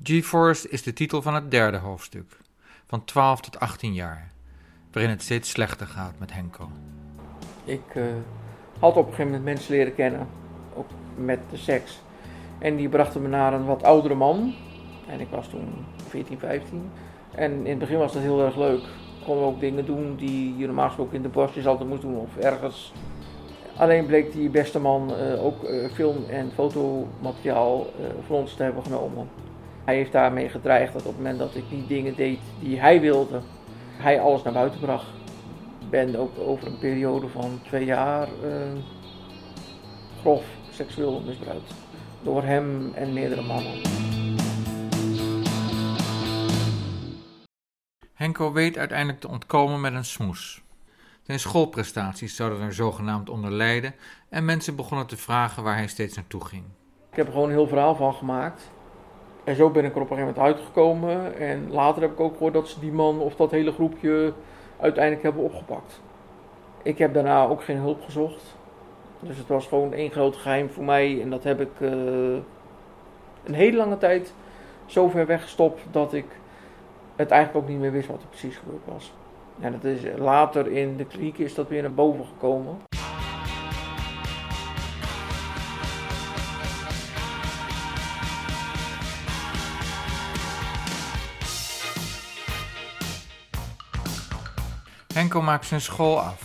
G-Force 0.04 0.70
is 0.70 0.84
de 0.84 0.94
titel 0.94 1.22
van 1.22 1.34
het 1.34 1.52
derde 1.52 1.78
hoofdstuk, 1.78 2.38
van 2.88 3.06
12 3.06 3.42
tot 3.42 3.60
18 3.60 3.94
jaar, 3.94 4.33
waarin 4.94 5.12
het 5.12 5.22
steeds 5.22 5.50
slechter 5.50 5.88
gaat 5.88 6.14
met 6.18 6.34
Henko. 6.34 6.70
Ik 7.64 7.82
eh, 7.94 8.04
had 8.80 8.92
op 8.92 8.98
een 8.98 9.04
gegeven 9.04 9.26
moment 9.26 9.44
mensen 9.44 9.76
leren 9.76 9.96
kennen, 9.96 10.28
ook 10.74 10.88
met 11.16 11.40
de 11.50 11.58
seks. 11.58 12.02
En 12.60 12.76
die 12.76 12.90
brachten 12.90 13.22
me 13.22 13.28
naar 13.28 13.54
een 13.54 13.66
wat 13.66 13.84
oudere 13.84 14.16
man. 14.16 14.54
En 15.08 15.20
ik 15.20 15.28
was 15.30 15.48
toen 15.48 15.86
14, 16.08 16.40
15. 16.40 16.92
En 17.36 17.52
in 17.52 17.70
het 17.70 17.80
begin 17.80 17.98
was 17.98 18.14
dat 18.14 18.22
heel 18.22 18.46
erg 18.46 18.58
leuk. 18.58 18.82
We 19.26 19.32
ook 19.32 19.60
dingen 19.60 19.86
doen 19.86 20.16
die 20.16 20.58
je 20.58 20.66
normaal 20.66 20.88
gesproken 20.88 21.16
in 21.16 21.22
de 21.22 21.28
bosjes 21.28 21.68
altijd 21.68 21.90
moest 21.90 22.02
doen 22.02 22.18
of 22.18 22.38
ergens. 22.38 22.94
Alleen 23.78 24.06
bleek 24.06 24.32
die 24.32 24.50
beste 24.50 24.80
man 24.80 25.16
eh, 25.16 25.46
ook 25.46 25.64
eh, 25.64 25.92
film- 25.92 26.26
en 26.30 26.52
fotomateriaal 26.54 27.88
voor 28.26 28.38
ons 28.38 28.54
te 28.54 28.64
hebben 28.64 28.84
genomen. 28.84 29.30
Hij 29.84 29.96
heeft 29.96 30.12
daarmee 30.12 30.50
gedreigd 30.50 30.94
dat 30.94 31.02
op 31.02 31.08
het 31.08 31.18
moment 31.18 31.40
dat 31.40 31.56
ik 31.56 31.64
niet 31.70 31.88
dingen 31.88 32.16
deed 32.16 32.40
die 32.60 32.80
hij 32.80 33.02
wilde, 33.02 33.40
hij 33.98 34.20
alles 34.20 34.44
naar 34.44 34.54
buiten 34.54 34.80
bracht 34.80 35.06
ben 35.94 36.16
ook 36.16 36.38
over 36.40 36.68
een 36.68 36.78
periode 36.78 37.28
van 37.28 37.60
twee 37.64 37.86
jaar 37.86 38.28
eh, 38.28 38.72
grof 40.20 40.44
seksueel 40.72 41.22
misbruikt. 41.26 41.74
Door 42.22 42.44
hem 42.44 42.94
en 42.94 43.14
meerdere 43.14 43.42
mannen. 43.42 43.82
Henko 48.14 48.52
weet 48.52 48.78
uiteindelijk 48.78 49.20
te 49.20 49.28
ontkomen 49.28 49.82
met 49.82 49.94
een 49.94 50.06
smoes. 50.06 50.62
Zijn 51.22 51.40
schoolprestaties 51.40 52.36
zouden 52.36 52.62
er 52.62 52.74
zogenaamd 52.74 53.30
onder 53.30 53.52
lijden 53.52 53.96
en 54.30 54.46
mensen 54.46 54.76
begonnen 54.76 55.08
te 55.08 55.18
vragen 55.18 55.64
waar 55.64 55.76
hij 55.76 55.88
steeds 55.88 56.16
naartoe 56.16 56.46
ging. 56.46 56.64
Ik 57.12 57.18
heb 57.18 57.26
er 57.26 57.32
gewoon 57.32 57.48
een 57.48 57.56
heel 57.56 57.68
verhaal 57.68 57.96
van 57.96 58.14
gemaakt. 58.14 58.72
En 59.44 59.56
zo 59.56 59.70
ben 59.70 59.86
ik 59.86 59.96
er 59.96 60.02
op 60.02 60.10
een 60.10 60.18
gegeven 60.18 60.34
moment 60.36 60.56
uitgekomen. 60.56 61.38
En 61.38 61.72
later 61.72 62.02
heb 62.02 62.12
ik 62.12 62.20
ook 62.20 62.34
gehoord 62.34 62.54
dat 62.54 62.68
ze 62.68 62.80
die 62.80 62.92
man 62.92 63.20
of 63.20 63.36
dat 63.36 63.52
hele 63.52 63.72
groepje 63.72 64.34
uiteindelijk 64.80 65.24
hebben 65.24 65.44
opgepakt. 65.44 66.02
Ik 66.84 66.98
heb 66.98 67.14
daarna 67.14 67.46
ook 67.46 67.64
geen 67.64 67.78
hulp 67.78 68.04
gezocht. 68.04 68.56
Dus 69.20 69.38
het 69.38 69.48
was 69.48 69.68
gewoon 69.68 69.94
één 69.94 70.12
groot 70.12 70.36
geheim 70.36 70.70
voor 70.70 70.84
mij. 70.84 71.22
En 71.22 71.30
dat 71.30 71.44
heb 71.44 71.62
ik 71.62 71.80
uh, 71.80 71.90
een 73.44 73.54
hele 73.54 73.78
lange 73.78 73.98
tijd 73.98 74.34
zo 74.86 75.08
ver 75.08 75.26
weggestopt 75.26 75.82
dat 75.92 76.14
ik 76.14 76.26
het 77.16 77.32
eigenlijk 77.32 77.64
ook 77.64 77.72
niet 77.72 77.80
meer 77.80 77.92
wist 77.92 78.08
wat 78.08 78.22
er 78.22 78.28
precies 78.28 78.58
gebeurd 78.58 78.86
was. 78.86 79.14
En 79.60 79.72
dat 79.72 79.84
is, 79.84 80.00
later 80.18 80.68
in 80.68 80.98
de 80.98 81.06
kliniek 81.06 81.38
is 81.38 81.56
dat 81.56 81.68
weer 81.68 81.82
naar 81.82 81.94
boven 81.94 82.26
gekomen. 82.26 82.78
Henko 95.34 95.52
maakt 95.52 95.66
zijn 95.66 95.82
school 95.82 96.20
af. 96.20 96.42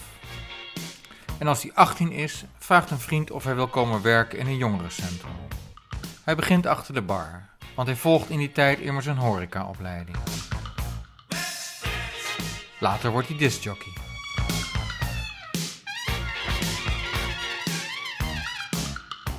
En 1.38 1.46
als 1.46 1.62
hij 1.62 1.72
18 1.74 2.12
is, 2.12 2.44
vraagt 2.58 2.90
een 2.90 2.98
vriend 2.98 3.30
of 3.30 3.44
hij 3.44 3.54
wil 3.54 3.66
komen 3.66 4.02
werken 4.02 4.38
in 4.38 4.46
een 4.46 4.56
jongerencentrum. 4.56 5.32
Hij 6.24 6.34
begint 6.34 6.66
achter 6.66 6.94
de 6.94 7.02
bar, 7.02 7.48
want 7.74 7.88
hij 7.88 7.96
volgt 7.96 8.30
in 8.30 8.38
die 8.38 8.52
tijd 8.52 8.78
immers 8.78 9.06
een 9.06 9.16
horecaopleiding. 9.16 10.16
Later 12.80 13.10
wordt 13.10 13.28
hij 13.28 13.36
discjockey. 13.36 13.92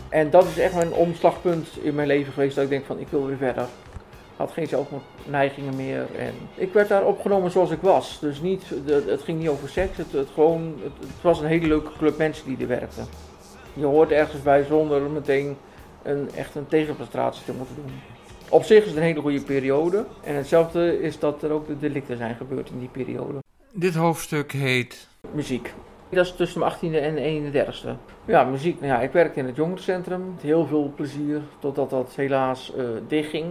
En 0.09 0.29
dat 0.29 0.45
is 0.45 0.57
echt 0.57 0.73
een 0.73 0.93
omslagpunt 0.93 1.77
in 1.77 1.95
mijn 1.95 2.07
leven 2.07 2.33
geweest 2.33 2.55
dat 2.55 2.63
ik 2.63 2.69
denk 2.69 2.85
van 2.85 2.99
ik 2.99 3.07
wil 3.07 3.25
weer 3.25 3.37
verder. 3.37 3.67
Had 4.39 4.51
geen 4.51 4.67
zelfneigingen 4.67 5.75
meer 5.75 6.07
en 6.15 6.33
ik 6.55 6.73
werd 6.73 6.87
daar 6.87 7.05
opgenomen 7.05 7.51
zoals 7.51 7.71
ik 7.71 7.81
was. 7.81 8.19
Dus 8.19 8.41
niet, 8.41 8.63
het 8.85 9.21
ging 9.21 9.39
niet 9.39 9.49
over 9.49 9.69
seks, 9.69 9.97
het, 9.97 10.11
het 10.11 10.29
gewoon, 10.33 10.79
het, 10.83 10.91
het, 10.99 11.21
was 11.21 11.39
een 11.39 11.47
hele 11.47 11.67
leuke 11.67 11.91
club 11.97 12.17
mensen 12.17 12.45
die 12.45 12.57
er 12.57 12.67
werkten. 12.67 13.05
Je 13.73 13.85
hoort 13.85 14.11
ergens 14.11 14.41
bij 14.41 14.63
zonder 14.63 15.01
meteen 15.01 15.57
een, 16.03 16.29
echt 16.35 16.55
een 16.55 16.67
tegenprestatie 16.67 17.45
te 17.45 17.53
moeten 17.53 17.75
doen. 17.75 17.91
Op 18.49 18.63
zich 18.63 18.81
is 18.81 18.87
het 18.87 18.97
een 18.97 19.03
hele 19.03 19.21
goede 19.21 19.41
periode. 19.41 20.05
En 20.23 20.35
hetzelfde 20.35 21.01
is 21.01 21.19
dat 21.19 21.43
er 21.43 21.51
ook 21.51 21.67
de 21.67 21.79
delicten 21.79 22.17
zijn 22.17 22.35
gebeurd 22.35 22.69
in 22.69 22.79
die 22.79 22.89
periode. 22.89 23.37
Dit 23.73 23.95
hoofdstuk 23.95 24.51
heet... 24.51 25.07
Muziek. 25.31 25.73
Dat 26.09 26.25
is 26.25 26.35
tussen 26.35 26.61
de 26.61 26.71
18e 26.71 26.95
en 26.95 27.53
31e. 27.53 27.89
Ja, 28.25 28.43
muziek. 28.43 28.79
Nou 28.79 28.91
ja, 28.91 28.99
ik 28.99 29.11
werkte 29.11 29.39
in 29.39 29.45
het 29.45 29.55
jongerencentrum. 29.55 30.35
Heel 30.41 30.65
veel 30.65 30.93
plezier. 30.95 31.41
Totdat 31.59 31.89
dat 31.89 32.13
helaas 32.15 32.73
uh, 32.77 32.85
dichtging. 33.07 33.45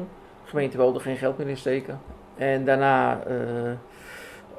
Gemeente 0.48 0.76
wilde 0.76 1.00
geen 1.00 1.16
geld 1.16 1.38
meer 1.38 1.48
insteken. 1.48 2.00
En 2.36 2.64
daarna 2.64 3.26
uh, 3.26 3.72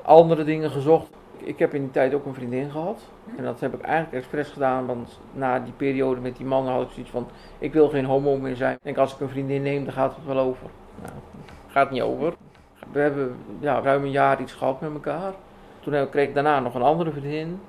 andere 0.02 0.44
dingen 0.44 0.72
gezocht. 0.72 1.10
Ik 1.38 1.60
heb 1.60 1.74
in 1.74 1.82
die 1.82 1.92
tijd 1.92 2.14
ook 2.14 2.26
een 2.26 2.34
vriendin 2.34 2.72
gehad. 2.72 3.02
En 3.38 3.44
dat 3.44 3.60
heb 3.60 3.74
ik 3.74 3.82
eigenlijk 3.82 4.14
expres 4.16 4.50
gedaan, 4.50 4.86
want 4.86 5.20
na 5.32 5.60
die 5.60 5.74
periode 5.74 6.22
met 6.22 6.38
die 6.38 6.46
mannen 6.46 6.74
had 6.74 6.82
ik 6.82 6.92
zoiets 6.92 7.12
van: 7.12 7.28
ik 7.60 7.74
wil 7.74 7.90
geen 7.90 8.06
homo 8.06 8.38
meer 8.38 8.56
zijn. 8.56 8.74
Ik 8.74 8.84
denk, 8.84 8.98
als 8.98 9.14
ik 9.14 9.20
een 9.20 9.30
vriendin 9.30 9.62
neem, 9.62 9.84
dan 9.84 9.94
gaat 9.94 10.16
het 10.16 10.26
wel 10.26 10.38
over. 10.38 10.68
Nou, 11.02 11.14
gaat 11.68 11.92
niet 11.92 12.02
over. 12.02 12.34
We 12.92 13.00
hebben 13.00 13.36
ja, 13.60 13.82
ruim 13.82 14.04
een 14.04 14.12
jaar 14.12 14.42
iets 14.42 14.54
gehad 14.54 14.82
met 14.82 14.94
elkaar. 14.94 15.34
Toen 15.80 16.10
kreeg 16.10 16.28
ik 16.28 16.34
daarna 16.34 16.60
nog 16.60 16.76
een 16.76 16.82
andere 16.82 17.12
vriendin. 17.12 17.62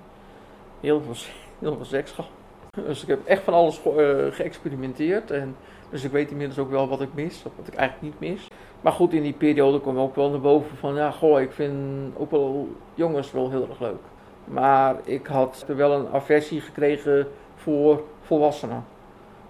Heel 0.80 1.00
veel, 1.02 1.14
heel 1.58 1.76
veel 1.76 1.84
seks 1.84 2.10
gehad. 2.10 2.30
Dus 2.70 3.02
ik 3.02 3.08
heb 3.08 3.26
echt 3.26 3.42
van 3.42 3.54
alles 3.54 3.78
ge 3.78 4.24
uh, 4.26 4.34
geëxperimenteerd. 4.34 5.30
En, 5.30 5.56
dus 5.90 6.04
ik 6.04 6.11
weet 6.11 6.30
inmiddels 6.30 6.59
ook 6.59 6.70
wel 6.70 6.88
wat 6.88 7.00
ik 7.00 7.14
mis, 7.14 7.42
of 7.44 7.52
wat 7.56 7.66
ik 7.66 7.75
eigenlijk 7.75 8.14
niet 8.20 8.30
mis. 8.30 8.49
Maar 8.80 8.92
goed, 8.92 9.12
in 9.12 9.23
die 9.23 9.32
periode 9.32 9.80
kwam 9.80 9.99
ook 9.99 10.14
wel 10.14 10.30
naar 10.30 10.40
boven 10.40 10.76
van, 10.76 10.94
ja, 10.94 11.11
goh, 11.11 11.40
ik 11.40 11.52
vind 11.52 11.73
ook 12.16 12.30
wel 12.30 12.68
jongens 12.94 13.32
wel 13.32 13.50
heel 13.50 13.68
erg 13.68 13.80
leuk. 13.80 14.00
Maar 14.44 14.97
ik 15.04 15.26
had 15.26 15.64
er 15.68 15.76
wel 15.76 15.92
een 15.92 16.09
aversie 16.12 16.61
gekregen 16.61 17.26
voor 17.54 18.02
volwassenen. 18.20 18.85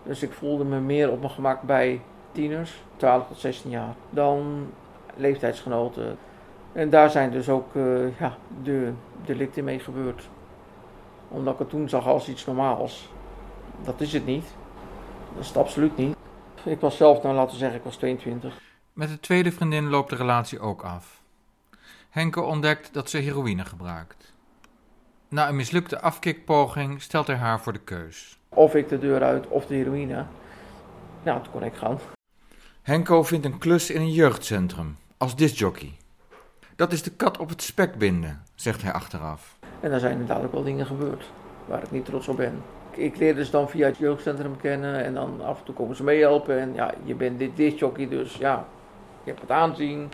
Dus 0.03 0.23
ik 0.23 0.33
voelde 0.33 0.65
me 0.65 0.81
meer 0.81 1.11
op 1.11 1.21
mijn 1.21 1.33
gemak 1.33 1.63
bij 1.63 2.01
tieners, 2.33 2.83
12 2.97 3.27
tot 3.27 3.39
16 3.39 3.71
jaar, 3.71 3.95
dan 4.11 4.67
leeftijdsgenoten. 5.17 6.19
En 6.73 6.91
daar 6.91 7.11
zijn 7.11 7.31
dus 7.31 7.49
ook 7.49 7.75
uh, 7.75 8.19
ja, 8.19 8.37
de 8.63 8.93
delicten 9.25 9.65
mee 9.65 9.79
gebeurd. 9.79 10.29
Omdat 11.29 11.53
ik 11.53 11.59
het 11.59 11.71
toen 11.71 11.89
zag 11.89 12.07
als 12.07 12.29
iets 12.29 12.47
normaals. 12.47 13.13
Dat 13.85 14.01
is 14.01 14.13
het 14.13 14.27
niet. 14.27 14.55
Dat 15.33 15.43
is 15.43 15.49
het 15.49 15.57
absoluut 15.57 15.97
niet. 15.97 16.17
Ik 16.65 16.81
was 16.81 16.97
zelf, 16.97 17.23
nou 17.23 17.35
laten 17.35 17.53
we 17.53 17.59
zeggen, 17.59 17.79
ik 17.79 17.85
was 17.85 17.97
22. 17.97 18.61
Met 18.93 19.09
de 19.09 19.21
tweede 19.21 19.53
vriendin 19.53 19.89
loopt 19.89 20.11
de 20.11 20.17
relatie 20.17 20.61
ook 20.61 20.83
af. 20.83 21.23
Henke 22.11 22.41
ontdekt 22.41 22.93
dat 22.93 23.11
ze 23.11 23.19
heroïne 23.19 23.65
gebruikt. 23.65 24.33
Na 25.29 25.49
een 25.49 25.57
mislukte 25.57 26.01
afkikpoging 26.01 27.03
stelt 27.03 27.27
hij 27.27 27.37
haar 27.37 27.61
voor 27.61 27.73
de 27.73 27.79
keus. 27.79 28.39
Of 28.49 28.75
ik 28.75 28.89
de 28.89 28.99
deur 28.99 29.23
uit 29.23 29.47
of 29.47 29.67
de 29.67 29.75
heroïne. 29.75 30.27
Nou, 31.23 31.43
toen 31.43 31.53
kon 31.53 31.63
ik 31.63 31.75
gaan. 31.75 31.99
Henko 32.83 33.23
vindt 33.23 33.47
een 33.47 33.59
klus 33.59 33.91
in 33.91 34.01
een 34.01 34.13
jeugdcentrum, 34.13 34.97
als 35.17 35.37
discjockey. 35.37 35.97
Dat 36.77 36.93
is 36.93 37.03
de 37.03 37.11
kat 37.11 37.39
op 37.39 37.49
het 37.49 37.63
spek 37.63 37.99
binden, 37.99 38.43
zegt 38.55 38.83
hij 38.83 38.93
achteraf. 38.93 39.59
En 39.81 39.91
daar 39.91 40.01
zijn 40.01 40.13
inderdaad 40.13 40.45
ook 40.45 40.53
wel 40.53 40.63
dingen 40.63 40.87
gebeurd 40.87 41.31
waar 41.67 41.83
ik 41.83 41.91
niet 41.91 42.05
trots 42.05 42.29
op 42.29 42.37
ben. 42.37 42.63
Ik 43.01 43.17
leerde 43.17 43.45
ze 43.45 43.51
dan 43.51 43.69
via 43.69 43.87
het 43.87 43.97
jeugdcentrum 43.97 44.57
kennen 44.57 45.05
en 45.05 45.15
dan 45.15 45.41
af 45.45 45.59
en 45.59 45.65
toe 45.65 45.75
komen 45.75 45.97
ze 45.97 46.05
meehelpen. 46.05 46.59
En 46.59 46.75
ja, 46.75 46.95
je 47.05 47.15
bent 47.15 47.39
dit 47.39 47.57
discjockey, 47.57 48.09
dus 48.09 48.37
ja, 48.37 48.67
je 49.23 49.31
hebt 49.31 49.41
het 49.41 49.51
aanzien. 49.51 50.09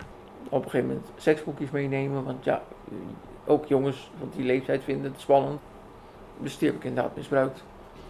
Op 0.49 0.63
een 0.63 0.69
gegeven 0.69 0.87
moment 0.87 1.07
seksboekjes 1.15 1.69
meenemen, 1.69 2.23
want 2.23 2.43
ja, 2.43 2.61
ook 3.45 3.65
jongens 3.65 4.11
van 4.19 4.31
die 4.35 4.45
leeftijd 4.45 4.83
vinden 4.83 5.11
het 5.11 5.21
spannend. 5.21 5.59
Dus 6.37 6.57
die 6.57 6.67
heb 6.67 6.77
ik 6.77 6.83
inderdaad 6.83 7.15
misbruikt. 7.15 7.63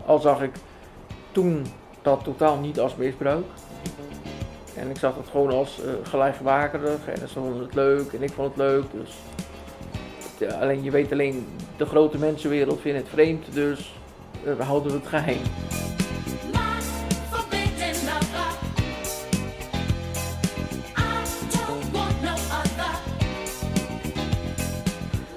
Al 0.06 0.20
zag 0.20 0.42
ik 0.42 0.56
toen 1.32 1.66
dat 2.02 2.24
totaal 2.24 2.58
niet 2.58 2.80
als 2.80 2.96
misbruik. 2.96 3.46
En 4.76 4.90
ik 4.90 4.98
zag 4.98 5.16
het 5.16 5.28
gewoon 5.28 5.52
als 5.52 5.80
uh, 6.14 6.24
en 7.06 7.28
ze 7.28 7.40
vonden 7.40 7.62
het 7.62 7.74
leuk 7.74 8.14
en 8.14 8.24
ik 8.24 8.32
vond 8.32 8.48
het 8.48 8.58
leuk. 8.58 8.84
Dus 8.92 9.18
ja, 10.38 10.60
alleen 10.60 10.84
je 10.84 10.92
weet 10.92 11.12
alleen, 11.12 11.48
de 11.78 11.86
grote 11.86 12.18
mensenwereld 12.18 12.82
vindt 12.82 13.00
het 13.00 13.10
vreemd, 13.10 13.54
dus 13.54 13.97
we 14.56 14.64
houden 14.64 14.94
het 14.94 15.08
geheim. 15.08 15.42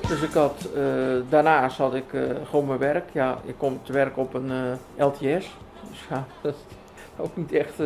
Dus 0.09 0.23
ik 0.23 0.33
had, 0.33 0.69
uh, 0.77 0.83
daarnaast 1.29 1.77
had 1.79 1.95
ik 1.95 2.13
uh, 2.13 2.31
gewoon 2.45 2.67
mijn 2.67 2.79
werk. 2.79 3.11
Ja, 3.13 3.39
ik 3.45 3.55
kom 3.59 3.81
te 3.83 3.93
werken 3.93 4.23
op 4.23 4.35
een 4.35 4.79
LTS. 4.97 5.57
Dus 5.89 6.07
ja, 6.09 6.25
dat 6.43 6.55
is 6.55 6.77
ook 7.17 7.37
niet 7.37 7.53
echt. 7.53 7.79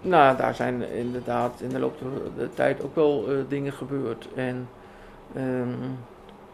nou, 0.00 0.36
daar 0.36 0.54
zijn 0.54 0.90
inderdaad 0.90 1.60
in 1.60 1.68
de 1.68 1.78
loop 1.78 1.98
der 1.98 2.34
de 2.36 2.54
tijd 2.54 2.82
ook 2.82 2.94
wel 2.94 3.24
dingen 3.48 3.72
gebeurd. 3.72 4.28
En, 4.34 4.68
um, 5.36 5.98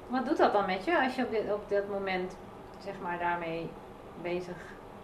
Wat 0.06 0.26
doet 0.26 0.36
dat 0.36 0.52
dan 0.52 0.66
met 0.66 0.84
je 0.84 1.02
als 1.04 1.14
je 1.14 1.22
op 1.22 1.30
dit, 1.68 1.82
op 1.82 1.88
moment 1.90 2.36
zeg 2.84 2.94
maar 3.02 3.18
daarmee 3.18 3.68
bezig 4.22 4.56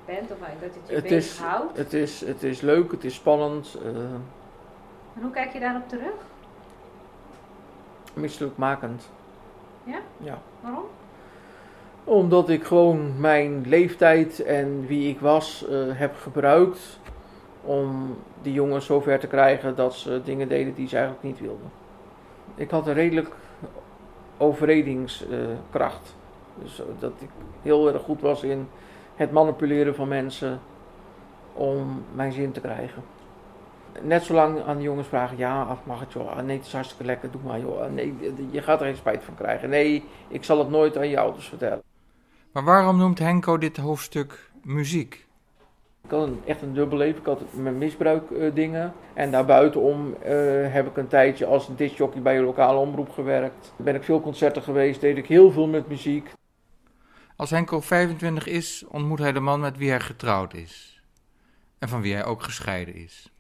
bent? 0.05 0.31
Of 0.31 0.39
dat 0.39 0.49
het 0.61 0.75
je 0.87 0.95
het 0.95 1.03
bezig 1.03 1.33
is, 1.33 1.39
houdt? 1.39 1.77
Het 1.77 1.93
is, 1.93 2.21
het 2.21 2.43
is 2.43 2.61
leuk, 2.61 2.91
het 2.91 3.05
is 3.05 3.15
spannend. 3.15 3.79
en 5.15 5.23
hoe 5.23 5.31
kijk 5.31 5.53
je 5.53 5.61
daarop 5.61 5.89
terug? 5.89 6.15
Misselijkmakend. 8.15 9.09
Ja? 9.85 9.99
Ja. 10.17 10.39
Waarom? 10.61 10.85
Omdat 12.05 12.49
ik 12.49 12.65
gewoon 12.65 13.21
mijn 13.21 13.63
leeftijd 13.67 14.41
en 14.41 14.87
wie 14.87 15.09
ik 15.09 15.21
was 15.21 15.67
uh, 15.71 15.99
heb 15.99 16.17
gebruikt 16.17 16.99
om 17.61 18.17
die 18.43 18.53
jongens 18.53 18.87
zover 18.87 19.19
te 19.19 19.27
krijgen 19.27 19.77
dat 19.77 19.95
ze 19.95 20.21
dingen 20.25 20.49
deden 20.49 20.75
die 20.75 20.89
ze 20.89 20.97
eigenlijk 20.97 21.25
niet 21.27 21.41
wilden. 21.41 21.71
Ik 22.55 22.71
had 22.71 22.87
een 22.87 22.95
redelijk 22.95 23.31
overredingskracht. 24.37 26.07
Uh, 26.07 26.23
dus 26.63 26.83
dat 26.99 27.13
ik 27.19 27.29
heel 27.63 27.93
erg 27.93 28.03
goed 28.03 28.21
was 28.21 28.43
in 28.43 28.69
het 29.15 29.33
manipuleren 29.33 29.95
van 29.95 30.09
mensen 30.09 30.61
om 31.53 32.05
mijn 32.15 32.33
zin 32.33 32.53
te 32.53 32.61
krijgen 32.61 33.03
net 34.03 34.25
zo 34.25 34.35
lang 34.35 34.63
aan 34.63 34.77
de 34.77 34.83
jongens 34.83 35.09
vragen, 35.09 35.37
ja, 35.37 35.79
mag 35.85 36.01
het 36.01 36.13
joh, 36.13 36.41
nee, 36.41 36.57
het 36.57 36.67
is 36.67 36.73
hartstikke 36.73 37.05
lekker, 37.05 37.31
doe 37.31 37.41
maar 37.45 37.61
joh, 37.61 37.91
nee, 37.91 38.15
je 38.51 38.63
gaat 38.63 38.81
er 38.81 38.87
geen 38.87 38.97
spijt 38.97 39.25
van 39.25 39.35
krijgen. 39.35 39.69
Nee, 39.69 40.05
ik 40.29 40.45
zal 40.45 40.59
het 40.59 40.71
nooit 40.71 40.97
aan 40.97 41.09
je 41.09 41.19
ouders 41.19 41.49
vertellen. 41.49 41.83
Maar 42.53 42.65
waarom 42.65 42.97
noemt 42.97 43.19
Henko 43.19 43.59
dit 43.59 43.77
hoofdstuk 43.77 44.51
muziek? 44.63 45.27
Ik 46.05 46.11
had 46.11 46.27
een, 46.27 46.41
echt 46.47 46.63
een 46.63 46.75
dubbel 46.75 46.99
leven, 46.99 47.21
ik 47.21 47.27
had 47.27 47.41
mijn 47.53 47.79
misbruikdingen. 47.79 48.85
Uh, 48.85 49.23
en 49.23 49.31
daarbuitenom 49.31 50.15
uh, 50.23 50.27
heb 50.73 50.87
ik 50.87 50.97
een 50.97 51.09
tijdje 51.09 51.47
als 51.47 51.77
discjockey 51.77 52.23
bij 52.23 52.39
een 52.39 52.45
lokale 52.45 52.79
omroep 52.79 53.11
gewerkt. 53.11 53.73
Ben 53.77 53.95
ik 53.95 54.03
veel 54.03 54.21
concerten 54.21 54.63
geweest, 54.63 55.01
deed 55.01 55.17
ik 55.17 55.27
heel 55.27 55.51
veel 55.51 55.67
met 55.67 55.89
muziek. 55.89 56.31
Als 57.37 57.51
Henko 57.51 57.81
25 57.81 58.47
is, 58.47 58.85
ontmoet 58.89 59.19
hij 59.19 59.33
de 59.33 59.41
man 59.41 59.61
met 59.61 59.77
wie 59.77 59.91
hij 59.91 60.01
getrouwd 60.01 60.55
is. 60.55 61.03
En 61.79 61.89
van 61.89 62.01
wie 62.01 62.15
hij 62.15 62.25
ook 62.25 62.43
gescheiden 62.43 62.95
is. 62.95 63.33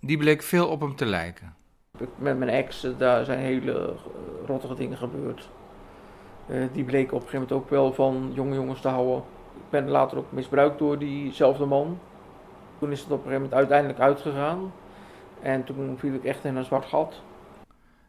Die 0.00 0.16
bleek 0.16 0.42
veel 0.42 0.68
op 0.68 0.80
hem 0.80 0.96
te 0.96 1.06
lijken. 1.06 1.54
Met 2.16 2.38
mijn 2.38 2.50
ex, 2.50 2.84
eh, 2.84 2.90
daar 2.98 3.24
zijn 3.24 3.38
hele 3.38 3.88
eh, 3.88 4.46
rottige 4.46 4.74
dingen 4.74 4.96
gebeurd. 4.96 5.48
Eh, 6.46 6.62
die 6.72 6.84
bleken 6.84 7.16
op 7.16 7.22
een 7.22 7.28
gegeven 7.28 7.48
moment 7.48 7.52
ook 7.52 7.70
wel 7.70 7.92
van 7.92 8.30
jonge 8.34 8.54
jongens 8.54 8.80
te 8.80 8.88
houden. 8.88 9.16
Ik 9.54 9.70
ben 9.70 9.88
later 9.88 10.18
ook 10.18 10.32
misbruikt 10.32 10.78
door 10.78 10.98
diezelfde 10.98 11.64
man. 11.64 12.00
Toen 12.78 12.92
is 12.92 13.00
het 13.00 13.10
op 13.10 13.16
een 13.16 13.22
gegeven 13.24 13.42
moment 13.42 13.58
uiteindelijk 13.58 14.00
uitgegaan. 14.00 14.72
En 15.42 15.64
toen 15.64 15.96
viel 15.98 16.14
ik 16.14 16.24
echt 16.24 16.44
in 16.44 16.56
een 16.56 16.64
zwart 16.64 16.86
gat. 16.86 17.22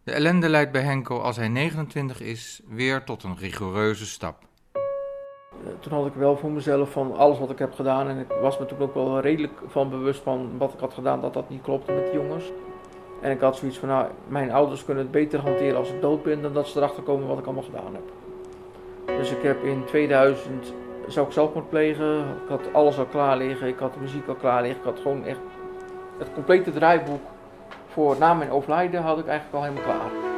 De 0.04 0.12
ellende 0.12 0.50
leidt 0.50 0.72
bij 0.72 0.82
Henko 0.82 1.20
als 1.20 1.36
hij 1.36 1.48
29 1.48 2.22
is 2.22 2.62
weer 2.68 3.04
tot 3.04 3.24
een 3.24 3.38
rigoureuze 3.38 4.06
stap. 4.06 4.48
Eh, 5.66 5.72
Toen 5.80 5.94
had 5.94 6.06
ik 6.06 6.14
wel 6.14 6.38
voor 6.38 6.52
mezelf 6.52 6.92
van 6.92 7.16
alles 7.18 7.40
wat 7.40 7.50
ik 7.50 7.60
heb 7.60 7.74
gedaan. 7.74 8.08
En 8.08 8.18
ik 8.18 8.28
was 8.42 8.60
me 8.60 8.66
toen 8.66 8.80
ook 8.80 8.94
wel 8.94 9.20
redelijk 9.20 9.54
van 9.68 9.90
bewust 9.90 10.22
van 10.22 10.50
wat 10.58 10.74
ik 10.74 10.80
had 10.80 10.94
gedaan, 10.94 11.22
dat 11.22 11.34
dat 11.34 11.50
niet 11.50 11.62
klopte 11.62 11.92
met 11.92 12.12
die 12.12 12.22
jongens. 12.22 12.52
En 13.22 13.32
ik 13.32 13.42
had 13.42 13.56
zoiets 13.58 13.78
van, 13.78 13.88
nou, 13.90 14.06
mijn 14.28 14.52
ouders 14.52 14.86
kunnen 14.86 15.04
het 15.04 15.12
beter 15.12 15.40
hanteren 15.40 15.78
als 15.78 15.90
ik 15.90 16.02
dood 16.02 16.24
ben 16.24 16.42
dan 16.42 16.54
dat 16.54 16.68
ze 16.68 16.78
erachter 16.78 17.04
komen 17.04 17.28
wat 17.28 17.38
ik 17.40 17.46
allemaal 17.46 17.64
gedaan 17.64 17.94
heb. 17.94 18.04
Dus 19.18 19.32
ik 19.32 19.42
heb 19.42 19.64
in 19.64 19.84
2000, 19.86 20.74
zou 21.08 21.26
ik 21.28 21.32
zelfmoord 21.34 21.70
plegen, 21.70 22.18
ik 22.20 22.50
had 22.50 22.62
alles 22.74 22.98
al 22.98 23.06
klaar 23.06 23.38
liggen, 23.38 23.68
ik 23.68 23.80
had 23.80 23.94
de 23.94 24.00
muziek 24.00 24.28
al 24.28 24.36
klaar 24.36 24.62
liggen, 24.62 24.80
ik 24.80 24.86
had 24.86 25.00
gewoon 25.00 25.26
echt 25.26 25.40
het 26.18 26.34
complete 26.34 26.72
draaiboek 26.74 27.22
voor 27.88 28.16
na 28.20 28.34
mijn 28.34 28.52
overlijden 28.52 29.02
had 29.02 29.20
ik 29.20 29.28
eigenlijk 29.28 29.58
al 29.58 29.64
helemaal 29.64 29.96
klaar. 29.96 30.29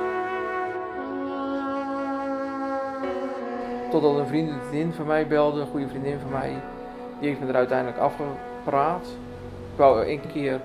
Totdat 3.91 4.17
een 4.17 4.27
vriendin 4.27 4.93
van 4.93 5.05
mij 5.05 5.27
belde, 5.27 5.61
een 5.61 5.67
goede 5.67 5.87
vriendin 5.87 6.19
van 6.19 6.31
mij, 6.31 6.53
die 7.19 7.29
heeft 7.29 7.41
me 7.41 7.47
er 7.47 7.55
uiteindelijk 7.55 7.97
afgepraat. 7.97 9.07
Ik 9.71 9.77
wou 9.77 10.05
één 10.05 10.21
keer 10.33 10.61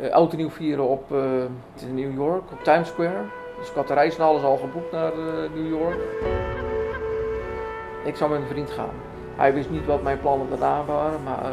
uh, 0.00 0.12
oud 0.12 0.30
en 0.32 0.36
nieuw 0.36 0.50
vieren 0.50 0.88
op 0.88 1.12
eh, 1.12 1.20
New 1.92 2.14
York, 2.14 2.52
op 2.52 2.62
Times 2.62 2.88
Square. 2.88 3.22
Dus 3.58 3.68
ik 3.68 3.74
had 3.74 3.88
de 3.88 3.94
reis 3.94 4.16
en 4.16 4.24
alles 4.24 4.42
al 4.42 4.56
geboekt 4.56 4.92
naar 4.92 5.12
eh, 5.12 5.50
New 5.54 5.68
York. 5.68 5.98
Ik 8.04 8.16
zou 8.16 8.30
met 8.30 8.40
een 8.40 8.46
vriend 8.46 8.70
gaan. 8.70 8.94
Hij 9.36 9.54
wist 9.54 9.70
niet 9.70 9.86
wat 9.86 10.02
mijn 10.02 10.20
plannen 10.20 10.48
daarna 10.48 10.84
waren, 10.84 11.22
maar 11.22 11.52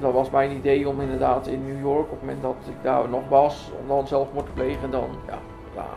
dat 0.00 0.12
was 0.12 0.30
mijn 0.30 0.50
idee 0.50 0.88
om 0.88 1.00
inderdaad 1.00 1.46
in 1.46 1.66
New 1.66 1.80
York, 1.80 2.04
op 2.04 2.10
het 2.10 2.20
moment 2.20 2.42
dat 2.42 2.56
ik 2.68 2.82
daar 2.82 3.08
nog 3.08 3.28
was, 3.28 3.70
om 3.80 3.88
dan 3.88 4.06
zelfmoord 4.06 4.46
te 4.46 4.52
plegen, 4.52 4.90
dan 4.90 5.08
ja, 5.26 5.38
klaar. 5.72 5.96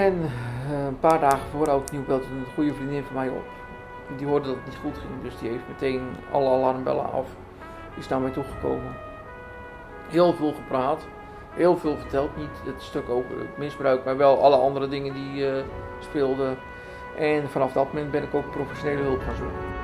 En 0.00 0.30
een 0.70 1.00
paar 1.00 1.20
dagen 1.20 1.48
voor 1.50 1.70
oud 1.70 1.92
nieuw 1.92 2.04
een 2.08 2.46
goede 2.54 2.74
vriendin 2.74 3.04
van 3.04 3.14
mij 3.14 3.28
op. 3.28 3.44
Die 4.16 4.26
hoorde 4.26 4.46
dat 4.46 4.56
het 4.56 4.64
niet 4.64 4.78
goed 4.82 4.98
ging, 4.98 5.22
dus 5.22 5.38
die 5.38 5.48
heeft 5.50 5.68
meteen 5.68 6.02
alle 6.32 6.48
alarmbellen 6.48 7.12
af. 7.12 7.26
Is 7.96 8.08
naar 8.08 8.20
mij 8.20 8.30
toegekomen. 8.30 8.96
Heel 10.08 10.32
veel 10.32 10.52
gepraat, 10.52 11.06
heel 11.54 11.76
veel 11.76 11.96
verteld. 11.96 12.36
Niet 12.36 12.62
het 12.64 12.82
stuk 12.82 13.08
over 13.08 13.38
het 13.38 13.58
misbruik, 13.58 14.04
maar 14.04 14.16
wel 14.16 14.42
alle 14.42 14.56
andere 14.56 14.88
dingen 14.88 15.14
die 15.14 15.50
eh, 15.50 15.64
speelden. 15.98 16.56
En 17.18 17.48
vanaf 17.48 17.72
dat 17.72 17.92
moment 17.92 18.10
ben 18.10 18.22
ik 18.22 18.34
ook 18.34 18.50
professionele 18.50 19.02
hulp 19.02 19.20
gaan 19.20 19.36
zoeken. 19.36 19.77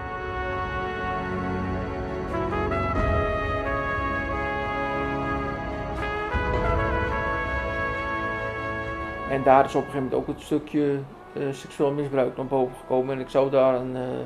En 9.30 9.42
daar 9.42 9.64
is 9.64 9.74
op 9.74 9.80
een 9.80 9.90
gegeven 9.90 10.02
moment 10.02 10.14
ook 10.14 10.26
het 10.26 10.40
stukje 10.40 10.98
eh, 11.34 11.42
seksueel 11.52 11.92
misbruik 11.92 12.36
naar 12.36 12.46
boven 12.46 12.76
gekomen. 12.76 13.14
En 13.14 13.20
ik 13.20 13.28
zou 13.28 13.50
daar 13.50 13.74
een, 13.74 13.96
eh, 13.96 14.20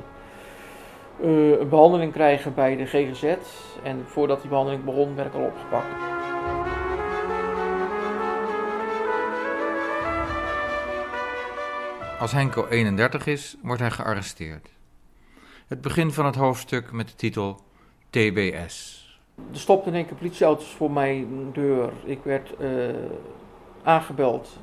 eh, 1.20 1.60
een 1.60 1.68
behandeling 1.68 2.12
krijgen 2.12 2.54
bij 2.54 2.76
de 2.76 2.86
GGZ. 2.86 3.24
En 3.82 4.04
voordat 4.06 4.40
die 4.40 4.48
behandeling 4.48 4.84
begon, 4.84 5.14
werd 5.14 5.28
ik 5.28 5.34
al 5.34 5.44
opgepakt. 5.44 5.86
Als 12.18 12.32
Henko 12.32 12.66
31 12.66 13.26
is, 13.26 13.56
wordt 13.62 13.80
hij 13.80 13.90
gearresteerd. 13.90 14.68
Het 15.68 15.80
begin 15.80 16.12
van 16.12 16.26
het 16.26 16.34
hoofdstuk 16.34 16.92
met 16.92 17.08
de 17.08 17.14
titel 17.14 17.60
TBS. 18.10 18.96
Er 19.52 19.58
stopten 19.58 19.92
in 19.92 19.98
één 19.98 20.06
keer 20.06 20.16
politieauto's 20.16 20.74
voor 20.74 20.90
mijn 20.90 21.52
deur. 21.52 21.92
Ik 22.04 22.18
werd 22.22 22.54
aangebeld. 23.82 24.58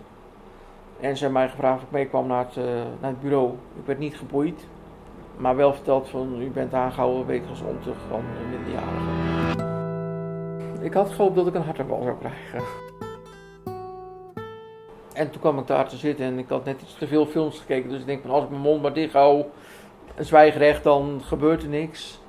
En 1.00 1.18
ze 1.18 1.24
hebben 1.24 1.42
mij 1.42 1.50
gevraagd 1.50 1.78
of 1.78 1.84
ik 1.84 1.92
meekwam 1.92 2.28
naar 2.28 2.46
het, 2.46 2.58
eh, 2.58 2.64
naar 3.02 3.10
het 3.10 3.22
bureau. 3.22 3.52
Ik 3.80 3.86
werd 3.86 4.00
niet 4.00 4.18
geboeid. 4.18 4.68
Maar 5.38 5.56
wel 5.56 5.74
verteld 5.74 6.10
van 6.10 6.42
u 6.42 6.50
bent 6.50 6.74
aangehouden 6.74 7.26
wegens 7.26 7.62
ontucht 7.62 8.02
van 8.10 8.20
een 8.20 8.50
minderjarige. 8.50 9.64
Ik 10.82 10.94
had 10.94 11.10
gehoopt 11.10 11.36
dat 11.36 11.48
ik 11.48 11.54
een 11.54 11.62
hartaanval 11.62 12.02
zou 12.02 12.16
krijgen. 12.18 12.64
En 15.14 15.32
toen 15.32 15.42
kwam 15.42 15.60
ik 15.60 15.68
daar 15.68 15.88
te 15.88 15.98
zitten 15.98 16.26
en 16.26 16.38
ik 16.38 16.50
had 16.50 16.66
net 16.66 16.82
iets 16.82 16.98
te 16.98 17.08
veel 17.08 17.26
films 17.26 17.60
gekeken. 17.60 17.90
Dus 17.90 18.00
ik 18.00 18.06
denk 18.06 18.22
van 18.22 18.32
als 18.32 18.44
ik 18.44 18.50
mijn 18.50 18.62
mond 18.62 18.82
maar 18.82 18.94
dicht 18.94 19.14
hou, 19.14 19.46
en 20.16 20.26
zwijgrecht, 20.26 20.84
dan 20.84 21.22
gebeurt 21.24 21.64
er 21.64 21.70
niks. 21.70 22.20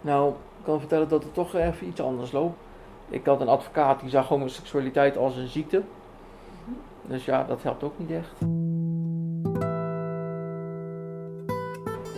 Nou, 0.00 0.30
ik 0.30 0.64
kan 0.64 0.78
vertellen 0.78 1.08
dat 1.08 1.22
het 1.22 1.34
toch 1.34 1.54
even 1.54 1.86
iets 1.86 2.00
anders 2.00 2.32
loopt. 2.32 2.58
Ik 3.08 3.26
had 3.26 3.40
een 3.40 3.48
advocaat 3.48 4.00
die 4.00 4.10
zag 4.10 4.28
homoseksualiteit 4.28 5.16
als 5.16 5.36
een 5.36 5.48
ziekte. 5.48 5.82
Dus 7.08 7.24
ja, 7.24 7.44
dat 7.44 7.62
helpt 7.62 7.82
ook 7.82 7.98
niet 7.98 8.10
echt. 8.10 8.40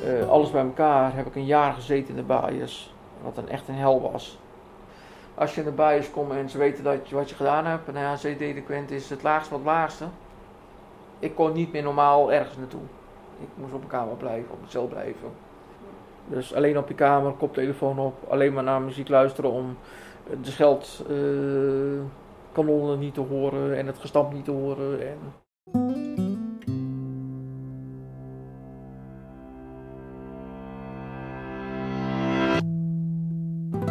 Eh, 0.05 0.29
alles 0.29 0.51
bij 0.51 0.63
elkaar 0.63 1.15
heb 1.15 1.27
ik 1.27 1.35
een 1.35 1.45
jaar 1.45 1.73
gezeten 1.73 2.09
in 2.09 2.17
de 2.17 2.23
baaiers. 2.23 2.95
Wat 3.23 3.37
een 3.37 3.49
echt 3.49 3.69
een 3.69 3.75
hel 3.75 4.11
was. 4.13 4.39
Als 5.35 5.55
je 5.55 5.61
in 5.61 5.67
de 5.67 5.73
baaiers 5.73 6.11
komt 6.11 6.31
en 6.31 6.51
ze 6.51 6.59
weten 6.59 6.85
dat 6.85 7.09
je, 7.09 7.15
wat 7.15 7.29
je 7.29 7.35
gedaan 7.35 7.67
hebt, 7.67 7.89
en 7.89 8.01
ja, 8.01 8.15
C-delinquent 8.15 8.91
is 8.91 9.11
het 9.11 9.23
laagste 9.23 9.55
het 9.55 9.65
laagste. 9.65 10.05
Ik 11.19 11.35
kon 11.35 11.53
niet 11.53 11.73
meer 11.73 11.83
normaal 11.83 12.33
ergens 12.33 12.57
naartoe. 12.57 12.81
Ik 13.41 13.49
moest 13.55 13.73
op 13.73 13.79
mijn 13.79 13.91
kamer 13.91 14.17
blijven, 14.17 14.51
op 14.51 14.59
mijn 14.59 14.71
cel 14.71 14.87
blijven. 14.87 15.29
Dus 16.27 16.55
alleen 16.55 16.79
op 16.79 16.89
je 16.89 16.95
kamer, 16.95 17.33
koptelefoon 17.33 17.99
op, 17.99 18.15
alleen 18.29 18.53
maar 18.53 18.63
naar 18.63 18.81
muziek 18.81 19.09
luisteren 19.09 19.51
om 19.51 19.77
de 20.43 20.51
scheldkanonnen 22.53 22.99
niet 22.99 23.15
te 23.15 23.21
horen 23.21 23.77
en 23.77 23.87
het 23.87 23.99
gestamp 23.99 24.33
niet 24.33 24.45
te 24.45 24.51
horen. 24.51 25.09
En... 25.09 25.19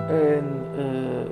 En 0.09 0.45
eh, 0.77 1.29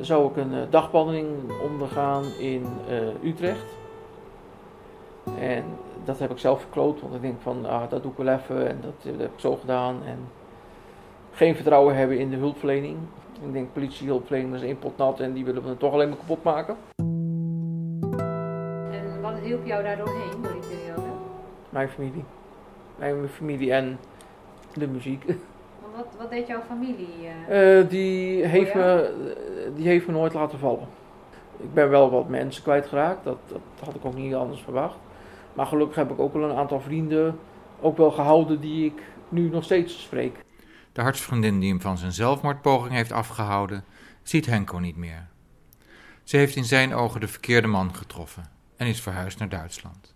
zou 0.00 0.30
ik 0.30 0.36
een 0.36 0.52
uh, 0.52 0.62
dagbehandeling 0.70 1.28
ondergaan 1.62 2.24
in 2.38 2.66
uh, 2.90 3.30
Utrecht. 3.30 3.76
En 5.38 5.64
dat 6.04 6.18
heb 6.18 6.30
ik 6.30 6.38
zelf 6.38 6.60
verkloot, 6.60 7.00
want 7.00 7.14
ik 7.14 7.20
denk 7.22 7.40
van 7.40 7.66
ah, 7.66 7.90
dat 7.90 8.02
doe 8.02 8.10
ik 8.10 8.16
wel 8.16 8.34
even 8.34 8.68
en 8.68 8.78
dat 8.80 8.94
heb 9.18 9.32
ik 9.32 9.40
zo 9.40 9.56
gedaan. 9.56 10.02
En 10.04 10.18
geen 11.32 11.54
vertrouwen 11.54 11.96
hebben 11.96 12.18
in 12.18 12.30
de 12.30 12.36
hulpverlening. 12.36 12.96
Ik 13.46 13.52
denk 13.52 13.72
politiehulpverlening 13.72 14.54
is 14.54 14.62
één 14.62 14.78
pot 14.78 14.96
nat 14.96 15.20
en 15.20 15.32
die 15.32 15.44
willen 15.44 15.64
we 15.64 15.76
toch 15.76 15.92
alleen 15.92 16.08
maar 16.08 16.18
kapot 16.18 16.42
maken. 16.42 16.76
En 18.90 19.20
wat 19.20 19.38
hielp 19.42 19.66
jou 19.66 19.82
daar 19.82 19.96
doorheen, 19.96 20.42
door 20.42 20.52
die 20.52 20.60
periode? 20.60 21.10
Mijn 21.70 21.88
familie. 21.88 22.24
Mijn 22.96 23.28
familie 23.28 23.72
en 23.72 23.98
de 24.74 24.86
muziek. 24.86 25.24
Wat, 25.96 26.06
wat 26.18 26.30
deed 26.30 26.46
jouw 26.46 26.60
familie? 26.60 27.08
Uh... 27.48 27.78
Uh, 27.80 27.88
die, 27.88 28.44
heeft 28.44 28.74
me, 28.74 29.12
die 29.76 29.86
heeft 29.86 30.06
me 30.06 30.12
nooit 30.12 30.34
laten 30.34 30.58
vallen. 30.58 30.86
Ik 31.56 31.74
ben 31.74 31.90
wel 31.90 32.10
wat 32.10 32.28
mensen 32.28 32.62
kwijtgeraakt, 32.62 33.24
dat, 33.24 33.38
dat 33.46 33.60
had 33.84 33.94
ik 33.94 34.04
ook 34.04 34.14
niet 34.14 34.34
anders 34.34 34.60
verwacht. 34.60 34.96
Maar 35.52 35.66
gelukkig 35.66 35.96
heb 35.96 36.10
ik 36.10 36.20
ook 36.20 36.32
wel 36.32 36.50
een 36.50 36.56
aantal 36.56 36.80
vrienden 36.80 37.38
ook 37.80 37.96
wel 37.96 38.10
gehouden 38.10 38.60
die 38.60 38.86
ik 38.86 39.02
nu 39.28 39.48
nog 39.48 39.64
steeds 39.64 40.02
spreek. 40.02 40.44
De 40.92 41.02
hartsvriendin 41.02 41.60
die 41.60 41.68
hem 41.68 41.80
van 41.80 41.98
zijn 41.98 42.12
zelfmoordpoging 42.12 42.94
heeft 42.94 43.12
afgehouden, 43.12 43.84
ziet 44.22 44.46
Henko 44.46 44.78
niet 44.78 44.96
meer. 44.96 45.28
Ze 46.24 46.36
heeft 46.36 46.56
in 46.56 46.64
zijn 46.64 46.94
ogen 46.94 47.20
de 47.20 47.28
verkeerde 47.28 47.68
man 47.68 47.94
getroffen 47.94 48.50
en 48.76 48.86
is 48.86 49.00
verhuisd 49.00 49.38
naar 49.38 49.48
Duitsland. 49.48 50.14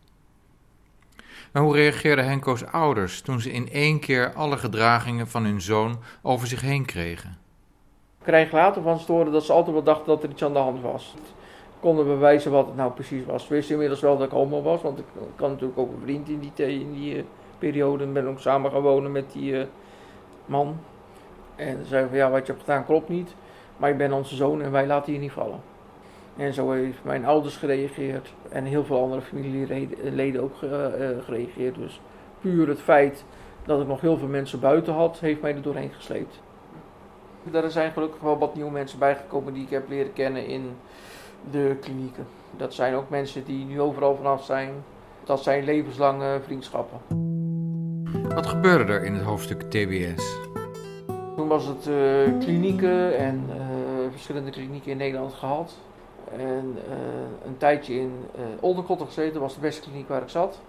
Maar 1.52 1.62
hoe 1.62 1.74
reageerden 1.74 2.26
Henko's 2.26 2.64
ouders 2.64 3.20
toen 3.20 3.40
ze 3.40 3.52
in 3.52 3.70
één 3.70 4.00
keer 4.00 4.32
alle 4.34 4.56
gedragingen 4.56 5.28
van 5.28 5.44
hun 5.44 5.60
zoon 5.60 5.98
over 6.22 6.46
zich 6.46 6.60
heen 6.60 6.84
kregen? 6.84 7.38
Ik 8.18 8.32
kreeg 8.32 8.52
later 8.52 8.82
van 8.82 8.98
ze 8.98 9.12
horen 9.12 9.32
dat 9.32 9.44
ze 9.44 9.52
altijd 9.52 9.74
wel 9.74 9.84
dachten 9.84 10.06
dat 10.06 10.22
er 10.22 10.30
iets 10.30 10.44
aan 10.44 10.52
de 10.52 10.58
hand 10.58 10.80
was. 10.80 11.14
Konden 11.80 12.06
bewijzen 12.06 12.50
wat 12.50 12.66
het 12.66 12.76
nou 12.76 12.92
precies 12.92 13.24
was. 13.24 13.46
Ze 13.46 13.52
wisten 13.52 13.72
inmiddels 13.72 14.00
wel 14.00 14.16
dat 14.16 14.26
ik 14.26 14.32
homo 14.32 14.62
was, 14.62 14.82
want 14.82 14.98
ik 14.98 15.04
kan 15.36 15.50
natuurlijk 15.50 15.78
ook 15.78 15.92
een 15.92 16.02
vriend 16.02 16.28
in 16.28 16.38
die, 16.38 16.52
die 16.92 17.16
uh, 17.16 17.22
periode. 17.58 18.04
Ik 18.04 18.12
ben 18.12 18.28
ook 18.28 18.40
samen 18.40 18.70
gaan 18.70 18.80
wonen 18.80 19.12
met 19.12 19.32
die 19.32 19.52
uh, 19.52 19.64
man. 20.46 20.76
En 21.56 21.78
ze 21.82 21.84
zeiden 21.84 22.10
van 22.10 22.18
ja, 22.18 22.30
wat 22.30 22.46
je 22.46 22.52
hebt 22.52 22.64
gedaan 22.64 22.84
klopt 22.84 23.08
niet. 23.08 23.34
Maar 23.76 23.90
ik 23.90 23.96
ben 23.96 24.12
onze 24.12 24.36
zoon 24.36 24.62
en 24.62 24.70
wij 24.70 24.86
laten 24.86 25.12
je 25.12 25.18
niet 25.18 25.32
vallen. 25.32 25.60
En 26.36 26.52
zo 26.54 26.70
heeft 26.70 27.04
mijn 27.04 27.24
ouders 27.24 27.56
gereageerd 27.56 28.34
en 28.48 28.64
heel 28.64 28.84
veel 28.84 29.00
andere 29.00 29.20
familieleden 29.20 30.42
ook 30.42 30.56
gereageerd. 31.24 31.74
Dus 31.74 32.00
puur 32.40 32.68
het 32.68 32.80
feit 32.80 33.24
dat 33.64 33.80
ik 33.80 33.86
nog 33.86 34.00
heel 34.00 34.16
veel 34.18 34.28
mensen 34.28 34.60
buiten 34.60 34.94
had, 34.94 35.20
heeft 35.20 35.40
mij 35.40 35.54
er 35.54 35.62
doorheen 35.62 35.92
gesleept. 35.92 36.40
Er 37.52 37.70
zijn 37.70 37.92
gelukkig 37.92 38.20
wel 38.20 38.38
wat 38.38 38.54
nieuwe 38.54 38.70
mensen 38.70 38.98
bijgekomen 38.98 39.52
die 39.52 39.62
ik 39.62 39.70
heb 39.70 39.88
leren 39.88 40.12
kennen 40.12 40.46
in 40.46 40.76
de 41.50 41.76
klinieken. 41.80 42.26
Dat 42.56 42.74
zijn 42.74 42.94
ook 42.94 43.10
mensen 43.10 43.44
die 43.44 43.64
nu 43.64 43.80
overal 43.80 44.16
vanaf 44.16 44.44
zijn. 44.44 44.70
Dat 45.24 45.42
zijn 45.42 45.64
levenslange 45.64 46.40
vriendschappen. 46.42 47.25
Wat 48.22 48.46
gebeurde 48.46 48.92
er 48.92 49.04
in 49.04 49.14
het 49.14 49.22
hoofdstuk 49.22 49.62
TBS? 49.62 50.38
Toen 51.36 51.48
was 51.48 51.66
het 51.66 51.86
eh, 51.86 52.38
klinieken 52.38 53.18
en 53.18 53.44
eh, 53.50 53.56
verschillende 54.10 54.50
klinieken 54.50 54.90
in 54.90 54.96
Nederland 54.96 55.32
gehad. 55.32 55.76
En 56.36 56.76
eh, 56.88 57.46
een 57.46 57.56
tijdje 57.56 57.94
in 57.94 58.12
Oldenkotten 58.60 59.06
gezeten, 59.06 59.32
dat 59.32 59.42
was 59.42 59.54
de 59.54 59.60
beste 59.60 59.80
kliniek 59.80 60.08
waar 60.08 60.22
ik 60.22 60.28
zat. 60.28 60.60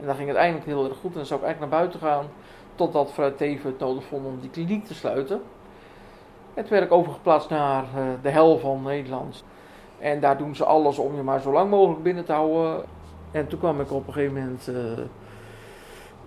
En 0.00 0.06
dan 0.06 0.14
ging 0.14 0.28
het 0.28 0.36
eindelijk 0.36 0.66
heel 0.66 0.84
erg 0.84 0.96
goed 0.96 1.10
en 1.10 1.16
dan 1.16 1.26
zou 1.26 1.40
ik 1.40 1.46
eigenlijk 1.46 1.72
naar 1.72 1.80
buiten 1.80 2.00
gaan. 2.08 2.26
Totdat 2.74 3.12
Fred 3.12 3.36
Teven 3.36 3.70
het 3.70 3.78
nodig 3.78 4.04
vond 4.04 4.26
om 4.26 4.40
die 4.40 4.50
kliniek 4.50 4.86
te 4.86 4.94
sluiten. 4.94 5.40
En 6.54 6.62
toen 6.62 6.72
werd 6.72 6.84
ik 6.84 6.92
overgeplaatst 6.92 7.50
naar 7.50 7.84
de 8.22 8.30
hel 8.30 8.58
van 8.58 8.82
Nederland. 8.82 9.44
En 9.98 10.20
daar 10.20 10.38
doen 10.38 10.56
ze 10.56 10.64
alles 10.64 10.98
om 10.98 11.16
je 11.16 11.22
maar 11.22 11.40
zo 11.40 11.52
lang 11.52 11.70
mogelijk 11.70 12.02
binnen 12.02 12.24
te 12.24 12.32
houden. 12.32 12.84
En 13.30 13.46
toen 13.46 13.58
kwam 13.58 13.80
ik 13.80 13.92
op 13.92 14.06
een 14.06 14.12
gegeven 14.12 14.34
moment 14.34 14.70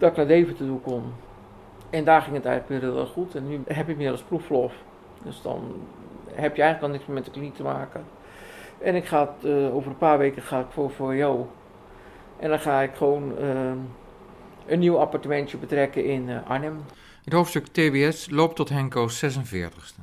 dat 0.01 0.09
ik 0.09 0.17
naar 0.17 0.27
Deventer 0.27 0.65
toe 0.65 0.79
kon. 0.79 1.03
En 1.89 2.03
daar 2.03 2.21
ging 2.21 2.35
het 2.35 2.45
eigenlijk 2.45 2.81
weer 2.81 2.91
heel 2.91 3.01
erg 3.01 3.11
goed. 3.11 3.35
En 3.35 3.47
nu 3.47 3.61
heb 3.67 3.89
ik 3.89 3.97
meer 3.97 4.11
als 4.11 4.21
proefverlof. 4.21 4.73
Dus 5.23 5.41
dan 5.41 5.61
heb 6.25 6.55
je 6.55 6.61
eigenlijk 6.61 6.81
al 6.81 6.89
niks 6.89 7.05
meer 7.05 7.15
met 7.15 7.25
de 7.25 7.31
kliniek 7.31 7.55
te 7.55 7.63
maken. 7.63 8.03
En 8.77 8.95
ik 8.95 9.05
ga 9.05 9.19
het, 9.19 9.45
uh, 9.45 9.75
over 9.75 9.91
een 9.91 9.97
paar 9.97 10.17
weken 10.17 10.41
ga 10.41 10.59
ik 10.59 10.65
voor, 10.69 10.91
voor 10.91 11.15
jou. 11.15 11.45
En 12.39 12.49
dan 12.49 12.59
ga 12.59 12.81
ik 12.81 12.95
gewoon 12.95 13.31
uh, 13.39 13.71
een 14.65 14.79
nieuw 14.79 14.97
appartementje 14.97 15.57
betrekken 15.57 16.05
in 16.05 16.27
uh, 16.27 16.49
Arnhem. 16.49 16.81
Het 17.23 17.33
hoofdstuk 17.33 17.67
TBS 17.67 18.29
loopt 18.29 18.55
tot 18.55 18.69
Henko's 18.69 19.25
46ste. 19.25 20.01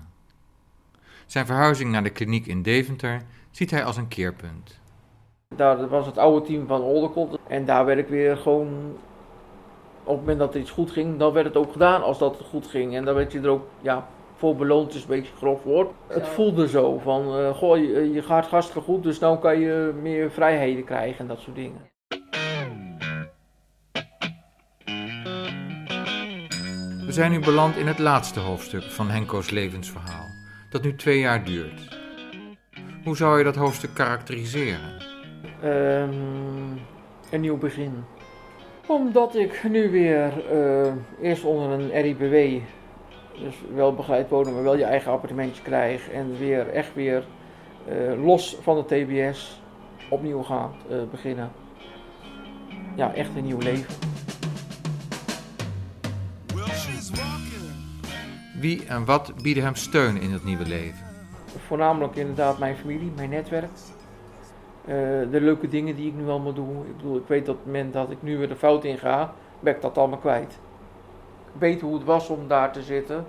Zijn 1.27 1.47
verhuizing 1.47 1.91
naar 1.91 2.03
de 2.03 2.11
kliniek 2.11 2.47
in 2.47 2.63
Deventer 2.63 3.23
ziet 3.51 3.71
hij 3.71 3.85
als 3.85 3.97
een 3.97 4.09
keerpunt. 4.09 4.79
Daar 5.57 5.89
was 5.89 6.07
het 6.07 6.19
oude 6.19 6.47
team 6.47 6.67
van 6.67 6.81
Olderkot. 6.81 7.39
En 7.49 7.65
daar 7.65 7.85
werd 7.85 7.99
ik 7.99 8.09
weer 8.09 8.37
gewoon 8.37 8.97
op 10.09 10.17
het 10.17 10.21
moment 10.21 10.39
dat 10.39 10.55
er 10.55 10.61
iets 10.61 10.71
goed 10.71 10.91
ging, 10.91 11.19
dan 11.19 11.33
werd 11.33 11.47
het 11.47 11.57
ook 11.57 11.73
gedaan 11.73 12.03
als 12.03 12.19
dat 12.19 12.41
goed 12.51 12.67
ging. 12.67 12.95
En 12.95 13.05
dan 13.05 13.15
werd 13.15 13.33
je 13.33 13.41
er 13.41 13.49
ook 13.49 13.67
ja, 13.81 14.07
voor 14.37 14.57
beloond, 14.57 14.95
is 14.95 15.03
een 15.03 15.09
beetje 15.09 15.33
grof 15.37 15.63
woord. 15.63 15.91
Het 16.07 16.29
voelde 16.29 16.69
zo 16.69 16.99
van, 16.99 17.41
uh, 17.41 17.51
goh, 17.51 17.77
je, 17.77 18.13
je, 18.13 18.23
gaat 18.23 18.47
hartstikke 18.47 18.81
goed, 18.81 19.03
dus 19.03 19.19
nou 19.19 19.39
kan 19.39 19.61
je 19.61 19.93
meer 20.03 20.31
vrijheden 20.31 20.85
krijgen 20.85 21.19
en 21.19 21.27
dat 21.27 21.41
soort 21.41 21.57
dingen. 21.57 21.81
We 27.07 27.13
zijn 27.15 27.31
nu 27.31 27.41
beland 27.41 27.77
in 27.77 27.87
het 27.87 27.99
laatste 27.99 28.41
hoofdstuk 28.41 28.83
van 28.83 29.11
Henko's 29.11 29.51
levensverhaal, 29.51 30.27
dat 30.71 30.83
nu 30.83 30.97
twee 30.97 31.19
jaar 31.19 31.45
duurt. 31.45 31.99
Hoe 33.05 33.17
zou 33.17 33.39
je 33.39 33.45
dat 33.45 33.57
hoofdstuk 33.57 33.95
karakteriseren? 33.95 35.07
Um, 35.65 36.81
een 37.31 37.41
nieuw 37.41 37.57
begin 37.59 38.05
omdat 38.89 39.35
ik 39.35 39.65
nu 39.69 39.91
weer 39.91 40.33
uh, 40.53 40.93
eerst 41.21 41.45
onder 41.45 41.71
een 41.71 41.91
RIBW, 42.01 42.61
dus 43.39 43.55
wel 43.75 43.95
begeleid 43.95 44.29
wonen, 44.29 44.55
maar 44.55 44.63
wel 44.63 44.77
je 44.77 44.85
eigen 44.85 45.13
appartementje 45.13 45.63
krijg. 45.63 46.11
En 46.11 46.39
weer 46.39 46.69
echt 46.69 46.95
weer 46.95 47.25
uh, 47.89 48.25
los 48.25 48.57
van 48.61 48.77
de 48.77 48.85
TBS 48.85 49.61
opnieuw 50.11 50.43
ga 50.43 50.71
uh, 50.91 50.97
beginnen. 51.11 51.51
Ja, 52.97 53.15
echt 53.15 53.31
een 53.37 53.45
nieuw 53.45 53.59
leven. 53.59 53.95
Wie 58.61 58.87
en 58.87 59.05
wat 59.05 59.33
bieden 59.43 59.63
hem 59.63 59.75
steun 59.75 60.21
in 60.21 60.33
het 60.33 60.45
nieuwe 60.45 60.67
leven? 60.67 61.07
Voornamelijk 61.67 62.17
inderdaad 62.17 62.59
mijn 62.59 62.77
familie, 62.77 63.13
mijn 63.17 63.31
netwerk. 63.31 63.71
Uh, 64.89 64.95
de 65.31 65.41
leuke 65.41 65.69
dingen 65.69 65.97
die 65.97 66.07
ik 66.07 66.15
nu 66.15 66.29
allemaal 66.29 66.53
doe. 66.53 66.87
Ik 66.87 66.97
bedoel, 66.97 67.17
ik 67.17 67.27
weet 67.27 67.47
dat 67.47 67.55
op 67.55 67.65
het 67.65 67.73
moment 67.73 67.93
dat 67.93 68.11
ik 68.11 68.23
nu 68.23 68.39
weer 68.39 68.49
de 68.49 68.57
fout 68.57 68.85
in 68.85 68.99
ga, 68.99 69.33
ben 69.61 69.75
ik 69.75 69.81
dat 69.81 69.99
allemaal 69.99 70.19
kwijt. 70.19 70.59
Ik 71.55 71.61
weet 71.61 71.81
hoe 71.81 71.95
het 71.95 72.05
was 72.05 72.29
om 72.29 72.49
daar 72.49 72.73
te 72.73 72.83
zitten. 72.83 73.27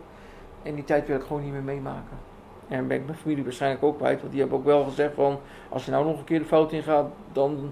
En 0.63 0.75
die 0.75 0.83
tijd 0.83 1.07
wil 1.07 1.15
ik 1.15 1.23
gewoon 1.23 1.43
niet 1.43 1.51
meer 1.51 1.63
meemaken. 1.63 2.17
En 2.67 2.87
ben 2.87 2.97
ik 2.97 3.05
mijn 3.05 3.17
familie 3.17 3.43
waarschijnlijk 3.43 3.83
ook 3.83 3.97
kwijt. 3.97 4.19
Want 4.19 4.31
die 4.31 4.41
hebben 4.41 4.57
ook 4.57 4.65
wel 4.65 4.83
gezegd 4.83 5.13
van, 5.13 5.39
als 5.69 5.85
je 5.85 5.91
nou 5.91 6.05
nog 6.05 6.17
een 6.17 6.23
keer 6.23 6.39
de 6.39 6.45
fout 6.45 6.71
in 6.71 6.83
gaat, 6.83 7.05
dan 7.31 7.71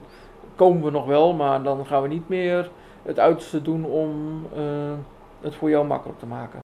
komen 0.56 0.84
we 0.84 0.92
nog 0.92 1.06
wel. 1.06 1.34
Maar 1.34 1.64
dan 1.64 1.86
gaan 1.86 2.02
we 2.02 2.08
niet 2.08 2.30
meer 2.30 2.72
het 3.04 3.20
uiterste 3.20 3.62
doen 3.62 3.86
om 3.86 4.42
uh, 4.58 4.94
het 5.42 5.56
voor 5.56 5.70
jou 5.70 5.88
makkelijk 5.88 6.20
te 6.20 6.26
maken. 6.26 6.60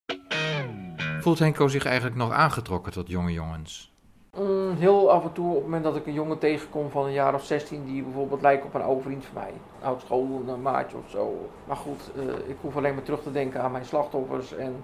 Voelt 1.19 1.39
Henko 1.39 1.67
zich 1.67 1.85
eigenlijk 1.85 2.15
nog 2.15 2.31
aangetrokken 2.31 2.91
tot 2.91 3.07
jonge 3.07 3.31
jongens? 3.31 3.92
Mm, 4.39 4.75
heel 4.75 5.11
af 5.11 5.23
en 5.23 5.31
toe, 5.31 5.49
op 5.49 5.55
het 5.55 5.63
moment 5.63 5.83
dat 5.83 5.95
ik 5.95 6.05
een 6.05 6.13
jongen 6.13 6.37
tegenkom 6.37 6.89
van 6.89 7.05
een 7.05 7.11
jaar 7.11 7.33
of 7.33 7.43
16, 7.45 7.85
die 7.85 8.03
bijvoorbeeld 8.03 8.41
lijkt 8.41 8.65
op 8.65 8.73
een 8.73 8.81
oude 8.81 9.01
vriend 9.01 9.25
van 9.25 9.33
mij. 9.33 9.53
Een 9.79 9.87
oud 9.87 10.01
school, 10.01 10.43
een 10.47 10.61
maatje 10.61 10.97
of 10.97 11.09
zo. 11.09 11.49
Maar 11.67 11.75
goed, 11.75 12.11
uh, 12.15 12.23
ik 12.23 12.55
hoef 12.61 12.77
alleen 12.77 12.93
maar 12.93 13.03
terug 13.03 13.21
te 13.23 13.31
denken 13.31 13.61
aan 13.61 13.71
mijn 13.71 13.85
slachtoffers. 13.85 14.53
En 14.53 14.83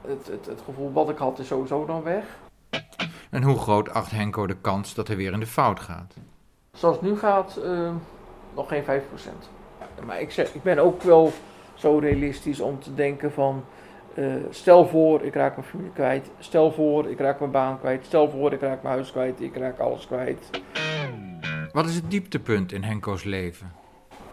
het, 0.00 0.26
het, 0.26 0.46
het 0.46 0.60
gevoel 0.64 0.92
wat 0.92 1.08
ik 1.08 1.16
had 1.16 1.38
is 1.38 1.46
sowieso 1.46 1.86
dan 1.86 2.02
weg. 2.02 2.24
En 3.30 3.42
hoe 3.42 3.58
groot 3.58 3.90
acht 3.90 4.10
Henko 4.10 4.46
de 4.46 4.56
kans 4.60 4.94
dat 4.94 5.06
hij 5.06 5.16
weer 5.16 5.32
in 5.32 5.40
de 5.40 5.46
fout 5.46 5.80
gaat? 5.80 6.14
Zoals 6.72 6.96
het 6.96 7.04
nu 7.04 7.18
gaat, 7.18 7.58
uh, 7.64 7.90
nog 8.54 8.68
geen 8.68 8.84
5%. 8.84 8.86
Maar 10.06 10.20
ik, 10.20 10.30
zeg, 10.30 10.54
ik 10.54 10.62
ben 10.62 10.78
ook 10.78 11.02
wel 11.02 11.32
zo 11.74 11.98
realistisch 11.98 12.60
om 12.60 12.80
te 12.80 12.94
denken 12.94 13.32
van 13.32 13.64
uh, 14.14 14.34
stel 14.50 14.86
voor, 14.86 15.22
ik 15.22 15.34
raak 15.34 15.56
mijn 15.56 15.68
familie 15.68 15.92
kwijt. 15.92 16.30
Stel 16.38 16.72
voor, 16.72 17.10
ik 17.10 17.18
raak 17.18 17.38
mijn 17.38 17.50
baan 17.50 17.78
kwijt. 17.78 18.04
Stel 18.04 18.30
voor, 18.30 18.52
ik 18.52 18.60
raak 18.60 18.82
mijn 18.82 18.94
huis 18.94 19.12
kwijt. 19.12 19.40
Ik 19.40 19.56
raak 19.56 19.78
alles 19.78 20.06
kwijt. 20.06 20.50
Wat 21.72 21.86
is 21.86 21.94
het 21.94 22.10
dieptepunt 22.10 22.72
in 22.72 22.82
Henko's 22.82 23.24
leven? 23.24 23.72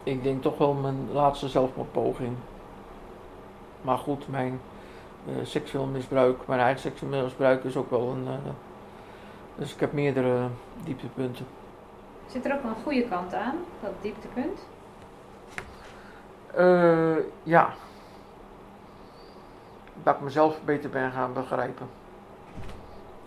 Ik 0.03 0.23
denk 0.23 0.41
toch 0.41 0.57
wel 0.57 0.73
mijn 0.73 1.11
laatste 1.11 1.47
zelfmoordpoging. 1.47 2.35
Maar 3.81 3.97
goed, 3.97 4.27
mijn 4.27 4.59
uh, 5.27 5.33
seksueel 5.43 5.85
misbruik, 5.85 6.47
mijn 6.47 6.59
eigen 6.59 6.81
seksueel 6.81 7.23
misbruik 7.23 7.63
is 7.63 7.75
ook 7.75 7.89
wel 7.89 8.09
een. 8.09 8.23
Uh, 8.23 8.51
dus 9.55 9.73
ik 9.73 9.79
heb 9.79 9.93
meerdere 9.93 10.47
dieptepunten. 10.83 11.45
Zit 12.25 12.45
er 12.45 12.53
ook 12.53 12.63
een 12.63 12.83
goede 12.83 13.03
kant 13.03 13.33
aan, 13.33 13.55
dat 13.81 13.91
dieptepunt? 14.01 14.59
ja, 17.43 17.73
dat 20.03 20.15
ik 20.15 20.21
mezelf 20.21 20.59
beter 20.65 20.89
ben 20.89 21.11
gaan 21.11 21.33
begrijpen. 21.33 21.87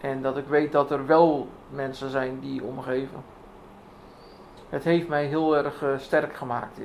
En 0.01 0.23
dat 0.23 0.37
ik 0.37 0.47
weet 0.47 0.73
dat 0.73 0.91
er 0.91 1.07
wel 1.07 1.49
mensen 1.71 2.11
zijn 2.11 2.41
die 2.41 2.63
omgeven. 2.63 3.23
Het 4.69 4.85
heeft 4.85 5.09
mij 5.09 5.27
heel 5.27 5.57
erg 5.57 5.83
uh, 5.83 5.99
sterk 5.99 6.37
gemaakt. 6.37 6.79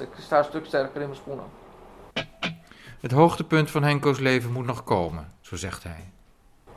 Ik 0.00 0.08
sta 0.18 0.38
een 0.38 0.44
stuk 0.44 0.64
sterker 0.64 1.00
in 1.00 1.08
mijn 1.08 1.20
schoenen. 1.20 1.44
Het 3.00 3.12
hoogtepunt 3.12 3.70
van 3.70 3.82
Henko's 3.82 4.18
leven 4.18 4.52
moet 4.52 4.66
nog 4.66 4.84
komen, 4.84 5.32
zo 5.40 5.56
zegt 5.56 5.82
hij. 5.82 6.04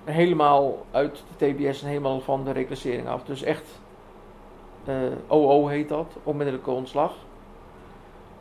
Helemaal 0.03 0.85
uit 0.91 1.23
de 1.37 1.53
TBS 1.53 1.81
en 1.81 1.87
helemaal 1.87 2.19
van 2.19 2.43
de 2.43 2.51
reclassering 2.51 3.07
af. 3.07 3.23
Dus 3.23 3.43
echt, 3.43 3.79
uh, 4.87 4.95
OO 5.27 5.67
heet 5.67 5.89
dat, 5.89 6.15
onmiddellijke 6.23 6.71
ontslag. 6.71 7.13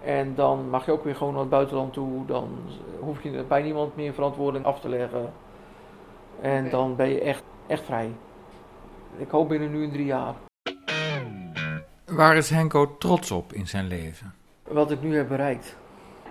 En 0.04 0.34
dan 0.34 0.70
mag 0.70 0.86
je 0.86 0.92
ook 0.92 1.04
weer 1.04 1.16
gewoon 1.16 1.32
naar 1.32 1.40
het 1.40 1.50
buitenland 1.50 1.92
toe. 1.92 2.26
Dan 2.26 2.58
hoef 3.00 3.22
je 3.22 3.44
bij 3.48 3.62
niemand 3.62 3.96
meer 3.96 4.14
verantwoording 4.14 4.64
af 4.64 4.80
te 4.80 4.88
leggen. 4.88 5.32
En 6.40 6.58
okay. 6.58 6.70
dan 6.70 6.96
ben 6.96 7.08
je 7.08 7.20
echt, 7.20 7.42
echt 7.66 7.84
vrij. 7.84 8.10
Ik 9.16 9.30
hoop 9.30 9.48
binnen 9.48 9.70
nu 9.70 9.82
in 9.82 9.92
drie 9.92 10.06
jaar. 10.06 10.34
Waar 12.04 12.36
is 12.36 12.50
Henko 12.50 12.96
trots 12.98 13.30
op 13.30 13.52
in 13.52 13.66
zijn 13.66 13.86
leven? 13.86 14.34
Wat 14.62 14.90
ik 14.90 15.02
nu 15.02 15.16
heb 15.16 15.28
bereikt. 15.28 15.76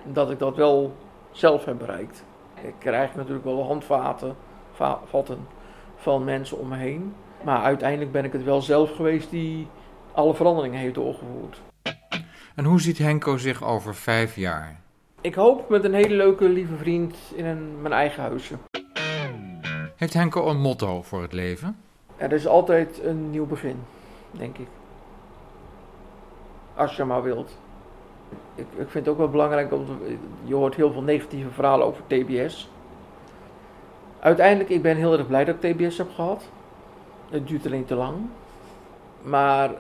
Dat 0.04 0.32
ik 0.32 0.40
dat 0.40 0.56
wel 0.56 0.96
zelf 1.32 1.66
heb 1.66 1.78
bereikt. 1.78 2.26
Ik 2.62 2.74
krijg 2.80 3.16
natuurlijk 3.16 3.46
wel 3.46 3.64
handvaten 3.64 4.36
va 4.72 5.00
vatten 5.06 5.48
van 5.96 6.24
mensen 6.24 6.58
om 6.58 6.68
me 6.68 6.76
heen. 6.76 7.14
Maar 7.44 7.62
uiteindelijk 7.62 8.12
ben 8.12 8.26
ik 8.26 8.34
het 8.34 8.44
wel 8.44 8.62
zelf 8.62 8.96
geweest 8.96 9.30
die 9.30 9.68
alle 10.12 10.34
veranderingen 10.34 10.80
heeft 10.80 10.94
doorgevoerd. 10.94 11.62
En 12.56 12.66
hoe 12.66 12.82
ziet 12.82 12.98
Henko 12.98 13.38
zich 13.38 13.64
over 13.64 13.96
vijf 13.96 14.36
jaar? 14.36 14.80
Ik 15.22 15.36
hoop 15.36 15.70
met 15.70 15.84
een 15.84 15.94
hele 15.94 16.16
leuke, 16.16 16.50
lieve 16.50 16.76
vriend 16.76 17.18
in 17.36 17.46
een, 17.46 17.82
mijn 17.82 17.94
eigen 17.94 18.24
huisje. 18.24 18.56
Heeft 19.96 20.14
Henko 20.14 20.50
een 20.50 20.60
motto 20.60 21.02
voor 21.02 21.22
het 21.22 21.34
leven? 21.34 21.78
Er 22.16 22.32
is 22.32 22.48
altijd 22.48 23.04
een 23.04 23.30
nieuw 23.30 23.46
begin, 23.46 23.78
denk 24.32 24.58
ik. 24.58 24.68
Als 26.76 26.96
je 26.96 27.04
maar 27.04 27.24
wilt. 27.24 27.58
Ik, 28.56 28.66
ik 28.78 28.90
vind 28.90 29.06
het 29.06 29.08
ook 29.08 29.18
wel 29.18 29.30
belangrijk, 29.30 29.74
om 29.74 29.86
te, 29.86 30.18
je 30.44 30.56
hoort 30.56 30.76
heel 30.76 30.92
veel 30.92 31.02
negatieve 31.02 31.50
verhalen 31.50 31.88
over 31.88 32.04
TBS. 32.08 32.70
Uiteindelijk, 34.20 34.70
ik 34.70 34.82
ben 34.82 34.98
heel 34.98 35.18
erg 35.18 35.28
blij 35.28 35.46
dat 35.46 35.64
ik 35.64 35.76
TBS 35.76 35.98
heb 35.98 36.12
gehad. 36.12 36.50
Het 37.30 37.48
duurt 37.48 37.66
alleen 37.66 37.86
te 37.86 37.96
lang. 37.96 38.16
Maar 39.26 39.72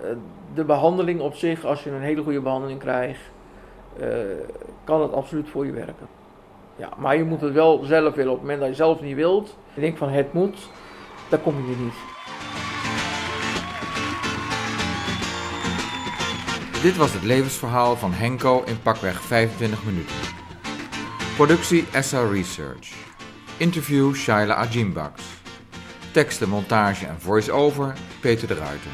de 0.53 0.63
behandeling 0.63 1.21
op 1.21 1.35
zich, 1.35 1.65
als 1.65 1.83
je 1.83 1.89
een 1.89 2.01
hele 2.01 2.23
goede 2.23 2.41
behandeling 2.41 2.79
krijgt, 2.79 3.19
uh, 4.01 4.07
kan 4.83 5.01
het 5.01 5.13
absoluut 5.13 5.49
voor 5.49 5.65
je 5.65 5.71
werken. 5.71 6.07
Ja, 6.75 6.89
maar 6.97 7.17
je 7.17 7.23
moet 7.23 7.41
het 7.41 7.53
wel 7.53 7.83
zelf 7.83 8.15
willen. 8.15 8.31
Op 8.31 8.37
het 8.37 8.47
moment 8.47 8.59
dat 8.59 8.69
je 8.69 8.75
zelf 8.75 9.01
niet 9.01 9.15
wilt, 9.15 9.57
je 9.73 9.81
denkt 9.81 9.97
van 9.97 10.09
het 10.09 10.33
moet, 10.33 10.69
dan 11.29 11.41
kom 11.41 11.55
je 11.55 11.75
niet. 11.75 11.93
Dit 16.81 16.97
was 16.97 17.13
het 17.13 17.23
levensverhaal 17.23 17.95
van 17.95 18.11
Henko 18.11 18.63
in 18.65 18.81
pakweg 18.81 19.21
25 19.21 19.85
minuten. 19.85 20.15
Productie 21.35 21.85
SR 21.91 22.31
Research. 22.31 22.93
Interview 23.57 24.13
Shaila 24.13 24.53
Ajimbaks. 24.53 25.23
Teksten, 26.11 26.49
montage 26.49 27.05
en 27.05 27.21
voice-over 27.21 27.93
Peter 28.21 28.47
de 28.47 28.53
Ruiter. 28.53 28.91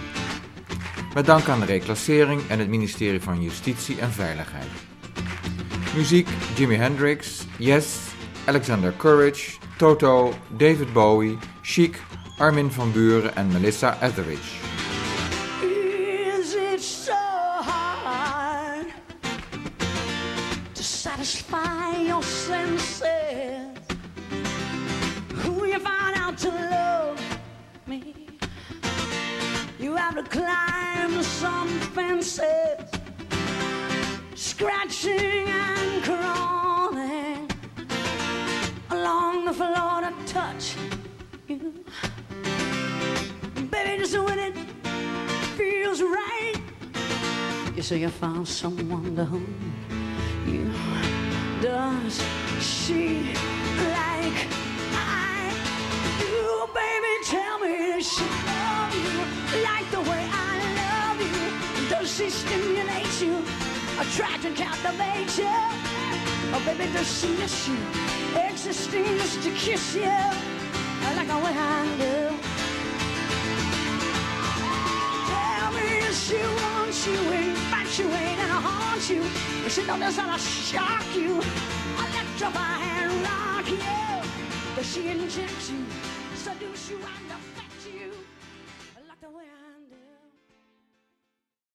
Met 1.13 1.25
dank 1.25 1.47
aan 1.47 1.59
de 1.59 1.65
reclassering 1.65 2.41
en 2.47 2.59
het 2.59 2.67
ministerie 2.67 3.21
van 3.21 3.41
Justitie 3.41 3.99
en 3.99 4.11
Veiligheid. 4.11 4.67
Muziek 5.95 6.27
Jimi 6.55 6.75
Hendrix, 6.75 7.45
Yes, 7.57 7.97
Alexander 8.45 8.93
Courage, 8.97 9.51
Toto, 9.77 10.33
David 10.57 10.93
Bowie, 10.93 11.37
Chic, 11.61 12.01
Armin 12.37 12.71
van 12.71 12.91
Buren 12.91 13.35
en 13.35 13.47
Melissa 13.47 13.97
Etheridge. 14.01 14.60
You 47.81 47.85
say 47.85 47.97
you 47.97 48.09
found 48.09 48.47
someone 48.47 49.15
to 49.15 49.25
whom 49.25 49.73
you. 50.45 50.71
Does 51.63 52.21
she 52.61 53.33
like 53.97 54.45
I 54.93 55.49
do? 56.19 56.69
Baby, 56.77 57.13
tell 57.25 57.57
me, 57.57 57.73
does 57.93 58.07
she 58.13 58.23
love 58.45 58.93
you 58.93 59.17
like 59.63 59.89
the 59.89 60.01
way 60.11 60.29
I 60.31 60.53
love 60.81 61.19
you? 61.25 61.89
Does 61.89 62.15
she 62.15 62.29
stimulate 62.29 63.19
you, 63.19 63.43
attract 63.99 64.45
and 64.45 64.55
captivate 64.55 65.35
you? 65.35 65.57
Oh, 66.53 66.61
baby, 66.63 66.85
does 66.93 67.09
she 67.19 67.29
miss 67.29 67.67
you, 67.67 67.77
existing 68.37 69.05
just 69.17 69.41
to 69.41 69.49
kiss 69.55 69.95
you 69.95 70.51
like 71.17 71.27
the 71.27 71.37
way 71.37 71.55
I 71.57 71.80
you, 77.05 77.13
infatuate 77.31 78.37
and 78.43 78.51
haunt 78.51 79.09
you. 79.09 79.23
She 79.69 79.85
knows 79.85 80.17
how 80.17 80.35
to 80.35 80.39
shock 80.41 81.05
you, 81.15 81.41
electrify 81.97 82.77
and 82.79 83.11
rock 83.23 83.67
you. 83.69 84.75
Does 84.75 84.93
she 84.93 85.07
inject 85.09 85.71
you 85.71 86.00